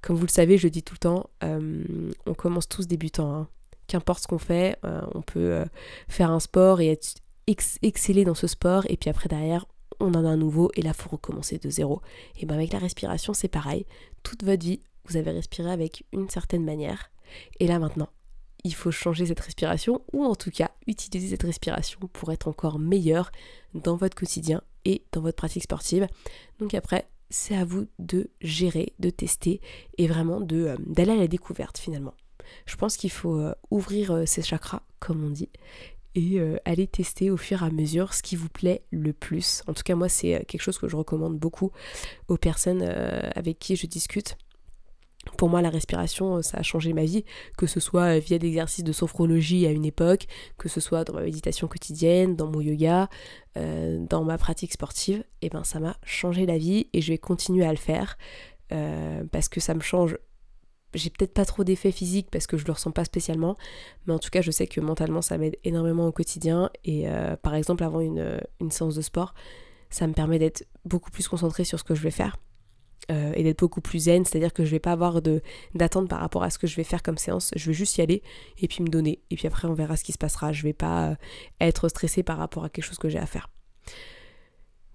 Comme 0.00 0.16
vous 0.16 0.26
le 0.26 0.30
savez, 0.30 0.58
je 0.58 0.68
dis 0.68 0.82
tout 0.82 0.94
le 0.94 0.98
temps, 0.98 1.30
euh, 1.44 2.10
on 2.26 2.34
commence 2.34 2.68
tous 2.68 2.86
débutants. 2.86 3.34
Hein. 3.34 3.48
Qu'importe 3.86 4.22
ce 4.22 4.26
qu'on 4.26 4.38
fait, 4.38 4.76
euh, 4.84 5.00
on 5.14 5.22
peut 5.22 5.52
euh, 5.52 5.64
faire 6.08 6.30
un 6.30 6.40
sport 6.40 6.80
et 6.80 6.88
être 6.88 7.14
exceller 7.82 8.24
dans 8.24 8.34
ce 8.34 8.46
sport, 8.46 8.84
et 8.88 8.96
puis 8.96 9.10
après 9.10 9.28
derrière, 9.28 9.66
on 10.00 10.14
en 10.14 10.24
a 10.24 10.28
un 10.28 10.36
nouveau, 10.36 10.70
et 10.74 10.82
là, 10.82 10.92
faut 10.92 11.10
recommencer 11.10 11.58
de 11.58 11.70
zéro. 11.70 12.00
Et 12.36 12.46
bien 12.46 12.56
avec 12.56 12.72
la 12.72 12.78
respiration, 12.78 13.34
c'est 13.34 13.48
pareil. 13.48 13.86
Toute 14.22 14.42
votre 14.44 14.64
vie, 14.64 14.80
vous 15.04 15.16
avez 15.16 15.30
respiré 15.30 15.70
avec 15.70 16.04
une 16.12 16.28
certaine 16.28 16.64
manière, 16.64 17.10
et 17.60 17.66
là 17.66 17.78
maintenant, 17.78 18.08
il 18.64 18.74
faut 18.74 18.90
changer 18.90 19.26
cette 19.26 19.40
respiration 19.40 20.02
ou 20.12 20.24
en 20.24 20.34
tout 20.34 20.50
cas 20.50 20.70
utiliser 20.86 21.30
cette 21.30 21.42
respiration 21.42 21.98
pour 22.12 22.30
être 22.32 22.48
encore 22.48 22.78
meilleur 22.78 23.32
dans 23.74 23.96
votre 23.96 24.16
quotidien 24.16 24.62
et 24.84 25.02
dans 25.12 25.20
votre 25.20 25.36
pratique 25.36 25.62
sportive. 25.62 26.06
Donc 26.58 26.74
après, 26.74 27.08
c'est 27.32 27.56
à 27.56 27.64
vous 27.64 27.86
de 27.98 28.30
gérer, 28.40 28.92
de 28.98 29.10
tester 29.10 29.60
et 29.98 30.06
vraiment 30.06 30.40
euh, 30.52 30.76
d'aller 30.86 31.12
à 31.12 31.16
la 31.16 31.26
découverte 31.26 31.78
finalement. 31.78 32.14
Je 32.66 32.76
pense 32.76 32.96
qu'il 32.96 33.10
faut 33.10 33.36
euh, 33.36 33.54
ouvrir 33.70 34.22
ses 34.26 34.42
euh, 34.42 34.44
chakras, 34.44 34.82
comme 35.00 35.24
on 35.24 35.30
dit, 35.30 35.48
et 36.14 36.38
aller 36.66 36.86
tester 36.86 37.30
au 37.30 37.38
fur 37.38 37.62
et 37.62 37.66
à 37.66 37.70
mesure 37.70 38.12
ce 38.12 38.22
qui 38.22 38.36
vous 38.36 38.50
plaît 38.50 38.82
le 38.90 39.14
plus. 39.14 39.62
En 39.66 39.72
tout 39.72 39.82
cas, 39.82 39.94
moi, 39.94 40.10
c'est 40.10 40.44
quelque 40.44 40.60
chose 40.60 40.76
que 40.76 40.86
je 40.86 40.94
recommande 40.94 41.38
beaucoup 41.38 41.72
aux 42.28 42.36
personnes 42.36 42.82
avec 42.82 43.58
qui 43.58 43.76
je 43.76 43.86
discute 43.86 44.36
pour 45.36 45.48
moi, 45.48 45.62
la 45.62 45.70
respiration, 45.70 46.36
euh, 46.36 46.42
ça 46.42 46.58
a 46.58 46.62
changé 46.62 46.92
ma 46.92 47.04
vie, 47.04 47.24
que 47.56 47.66
ce 47.66 47.80
soit 47.80 48.16
euh, 48.16 48.18
via 48.18 48.38
des 48.38 48.48
exercices 48.48 48.84
de 48.84 48.92
sophrologie 48.92 49.66
à 49.66 49.70
une 49.70 49.84
époque, 49.84 50.26
que 50.58 50.68
ce 50.68 50.80
soit 50.80 51.04
dans 51.04 51.14
ma 51.14 51.22
méditation 51.22 51.68
quotidienne, 51.68 52.36
dans 52.36 52.50
mon 52.50 52.60
yoga, 52.60 53.08
euh, 53.56 54.04
dans 54.08 54.24
ma 54.24 54.38
pratique 54.38 54.72
sportive, 54.72 55.20
et 55.40 55.46
eh 55.46 55.48
ben 55.50 55.64
ça 55.64 55.78
m'a 55.80 55.96
changé 56.04 56.46
la 56.46 56.58
vie 56.58 56.88
et 56.92 57.00
je 57.00 57.12
vais 57.12 57.18
continuer 57.18 57.64
à 57.64 57.70
le 57.70 57.78
faire 57.78 58.16
parce 59.32 59.50
que 59.50 59.60
ça 59.60 59.74
me 59.74 59.80
change. 59.80 60.16
J'ai 60.94 61.10
peut-être 61.10 61.34
pas 61.34 61.44
trop 61.44 61.62
d'effets 61.62 61.92
physiques 61.92 62.28
parce 62.30 62.46
que 62.46 62.56
je 62.56 62.64
le 62.64 62.72
ressens 62.72 62.90
pas 62.90 63.04
spécialement, 63.04 63.58
mais 64.06 64.14
en 64.14 64.18
tout 64.18 64.30
cas, 64.30 64.40
je 64.40 64.50
sais 64.50 64.66
que 64.66 64.80
mentalement, 64.80 65.20
ça 65.20 65.36
m'aide 65.36 65.58
énormément 65.64 66.06
au 66.06 66.12
quotidien. 66.12 66.70
Et 66.86 67.04
par 67.42 67.54
exemple, 67.54 67.84
avant 67.84 68.00
une, 68.00 68.40
une 68.60 68.70
séance 68.70 68.94
de 68.94 69.02
sport, 69.02 69.34
ça 69.90 70.06
me 70.06 70.14
permet 70.14 70.38
d'être 70.38 70.64
beaucoup 70.86 71.10
plus 71.10 71.28
concentrée 71.28 71.64
sur 71.64 71.78
ce 71.78 71.84
que 71.84 71.94
je 71.94 72.00
vais 72.00 72.10
faire 72.10 72.38
euh, 73.10 73.32
et 73.34 73.42
d'être 73.42 73.58
beaucoup 73.58 73.80
plus 73.80 74.04
zen, 74.04 74.24
c'est-à-dire 74.24 74.52
que 74.52 74.64
je 74.64 74.70
vais 74.70 74.78
pas 74.78 74.92
avoir 74.92 75.20
d'attente 75.74 76.08
par 76.08 76.20
rapport 76.20 76.44
à 76.44 76.50
ce 76.50 76.58
que 76.58 76.68
je 76.68 76.76
vais 76.76 76.84
faire 76.84 77.02
comme 77.02 77.18
séance, 77.18 77.50
je 77.56 77.66
vais 77.66 77.72
juste 77.72 77.98
y 77.98 78.00
aller 78.00 78.22
et 78.58 78.68
puis 78.68 78.82
me 78.82 78.88
donner, 78.88 79.20
et 79.30 79.34
puis 79.34 79.48
après 79.48 79.66
on 79.66 79.74
verra 79.74 79.96
ce 79.96 80.04
qui 80.04 80.12
se 80.12 80.18
passera, 80.18 80.52
je 80.52 80.62
vais 80.62 80.72
pas 80.72 81.10
euh, 81.10 81.14
être 81.60 81.88
stressée 81.88 82.22
par 82.22 82.38
rapport 82.38 82.64
à 82.64 82.68
quelque 82.68 82.84
chose 82.84 82.98
que 82.98 83.08
j'ai 83.08 83.18
à 83.18 83.26
faire. 83.26 83.48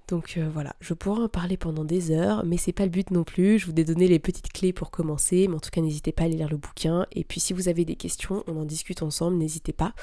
Donc 0.08 0.38
euh, 0.38 0.50
voilà, 0.54 0.74
je 0.80 0.94
pourrais 0.94 1.24
en 1.24 1.28
parler 1.28 1.58
pendant 1.58 1.84
des 1.84 2.12
heures, 2.12 2.46
mais 2.46 2.56
c'est 2.56 2.72
pas 2.72 2.86
le 2.86 2.90
but 2.90 3.12
non 3.12 3.26
plus. 3.26 3.60
Je 3.60 3.66
vous 3.66 3.74
ai 3.76 3.84
donné 3.84 4.08
les 4.08 4.20
petites 4.20 4.54
clés 4.54 4.72
pour 4.72 4.90
commencer, 4.90 5.50
mais 5.50 5.56
en 5.56 5.60
tout 5.60 5.70
cas 5.70 5.82
n'hésitez 5.82 6.14
pas 6.14 6.24
à 6.24 6.26
aller 6.28 6.38
lire 6.38 6.50
le 6.50 6.56
bouquin. 6.56 7.06
Et 7.12 7.26
puis 7.26 7.42
si 7.42 7.52
vous 7.52 7.68
avez 7.68 7.84
des 7.84 7.98
questions, 7.98 8.42
on 8.48 8.56
en 8.56 8.64
discute 8.64 9.04
ensemble, 9.04 9.36
n'hésitez 9.36 9.74
pas. 9.74 9.94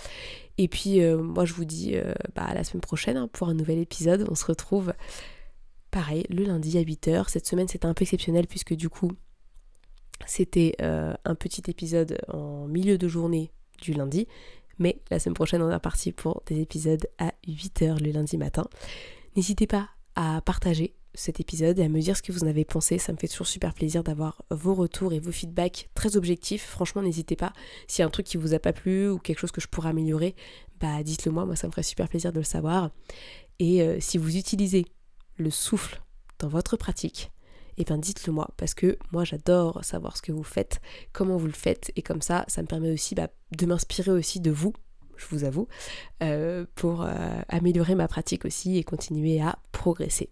Et 0.59 0.69
puis 0.69 1.01
moi 1.17 1.47
je 1.47 1.55
vous 1.55 1.65
dis 1.65 1.97
bah, 2.37 2.43
à 2.43 2.53
la 2.53 2.65
semaine 2.65 2.83
prochaine 2.83 3.17
hein, 3.17 3.31
pour 3.33 3.49
un 3.49 3.55
nouvel 3.55 3.79
épisode. 3.79 4.27
On 4.31 4.35
se 4.35 4.45
retrouve 4.45 4.93
pareil, 5.95 6.25
le 6.29 6.43
lundi 6.43 6.77
à 6.77 6.83
8h. 6.83 7.29
Cette 7.29 7.47
semaine 7.47 7.69
c'était 7.69 7.87
un 7.87 7.95
peu 7.95 8.03
exceptionnel 8.03 8.49
puisque 8.49 8.75
du 8.75 8.89
coup 8.89 9.13
c'était 10.27 10.75
euh, 10.83 11.15
un 11.25 11.37
petit 11.37 11.63
épisode 11.69 12.19
en 12.33 12.67
milieu 12.67 12.99
de 12.99 13.07
journée 13.07 13.53
du 13.81 13.93
lundi. 13.93 14.27
Mais 14.81 15.01
la 15.13 15.21
semaine 15.21 15.35
prochaine 15.35 15.63
on 15.63 15.71
est 15.71 15.75
reparti 15.75 16.11
pour 16.11 16.43
des 16.47 16.61
épisodes 16.61 17.07
à 17.19 17.33
8h 17.47 18.03
le 18.03 18.11
lundi 18.11 18.37
matin. 18.37 18.67
N'hésitez 19.37 19.69
pas 19.69 19.89
à 20.17 20.41
partager 20.41 20.97
cet 21.15 21.39
épisode 21.39 21.79
et 21.79 21.85
à 21.85 21.89
me 21.89 22.01
dire 22.01 22.17
ce 22.17 22.23
que 22.23 22.33
vous 22.33 22.43
en 22.43 22.49
avez 22.49 22.65
pensé. 22.65 22.99
Ça 22.99 23.13
me 23.13 23.17
fait 23.17 23.29
toujours 23.29 23.47
super 23.47 23.73
plaisir 23.73 24.03
d'avoir 24.03 24.43
vos 24.51 24.75
retours 24.75 25.13
et 25.13 25.21
vos 25.21 25.31
feedbacks 25.31 25.91
très 25.95 26.17
objectifs. 26.17 26.65
Franchement, 26.65 27.03
n'hésitez 27.03 27.37
pas. 27.37 27.53
S'il 27.87 28.01
y 28.01 28.03
a 28.03 28.07
un 28.07 28.11
truc 28.11 28.27
qui 28.27 28.37
vous 28.37 28.53
a 28.53 28.59
pas 28.59 28.73
plu 28.73 29.09
ou 29.09 29.19
quelque 29.21 29.39
chose 29.39 29.53
que 29.53 29.61
je 29.61 29.69
pourrais 29.69 29.91
améliorer, 29.91 30.35
bah 30.81 31.05
dites-le 31.05 31.31
moi. 31.31 31.47
Moi, 31.47 31.55
ça 31.55 31.69
me 31.69 31.73
ferait 31.73 31.85
super 31.85 32.09
plaisir 32.09 32.33
de 32.33 32.39
le 32.39 32.45
savoir. 32.45 32.91
Et 33.61 33.81
euh, 33.83 33.99
si 34.01 34.19
vous 34.19 34.37
utilisez 34.37 34.87
le 35.37 35.51
souffle 35.51 36.03
dans 36.39 36.49
votre 36.49 36.77
pratique, 36.77 37.33
eh 37.77 37.85
bien 37.85 37.99
dites-le 37.99 38.33
moi 38.33 38.51
parce 38.57 38.75
que 38.75 38.99
moi 39.13 39.25
j'adore 39.25 39.85
savoir 39.85 40.17
ce 40.17 40.23
que 40.23 40.33
vous 40.33 40.45
faites, 40.45 40.81
comment 41.13 41.37
vous 41.37 41.47
le 41.47 41.53
faites 41.53 41.93
et 41.97 42.03
comme 42.03 42.23
ça 42.23 42.45
ça 42.49 42.63
me 42.63 42.67
permet 42.67 42.93
aussi 42.93 43.15
bah, 43.15 43.29
de 43.57 43.67
m'inspirer 43.67 44.11
aussi 44.11 44.41
de 44.41 44.51
vous, 44.51 44.73
je 45.17 45.27
vous 45.31 45.45
avoue, 45.45 45.69
euh, 46.23 46.65
pour 46.75 47.03
euh, 47.03 47.41
améliorer 47.49 47.95
ma 47.95 48.09
pratique 48.09 48.45
aussi 48.45 48.77
et 48.77 48.85
continuer 48.85 49.41
à 49.41 49.59
progresser. 49.73 50.31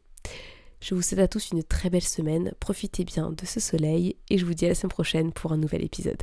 Je 0.81 0.97
vous 0.97 1.03
souhaite 1.03 1.21
à 1.21 1.29
tous 1.29 1.51
une 1.53 1.63
très 1.63 1.91
belle 1.91 2.03
semaine, 2.03 2.53
profitez 2.59 3.05
bien 3.05 3.31
de 3.31 3.47
ce 3.47 3.61
soleil 3.61 4.17
et 4.31 4.39
je 4.39 4.45
vous 4.45 4.55
dis 4.55 4.67
à 4.67 4.69
la 4.69 4.75
semaine 4.75 4.91
prochaine 4.91 5.33
pour 5.33 5.53
un 5.53 5.57
nouvel 5.57 5.85
épisode. 5.85 6.23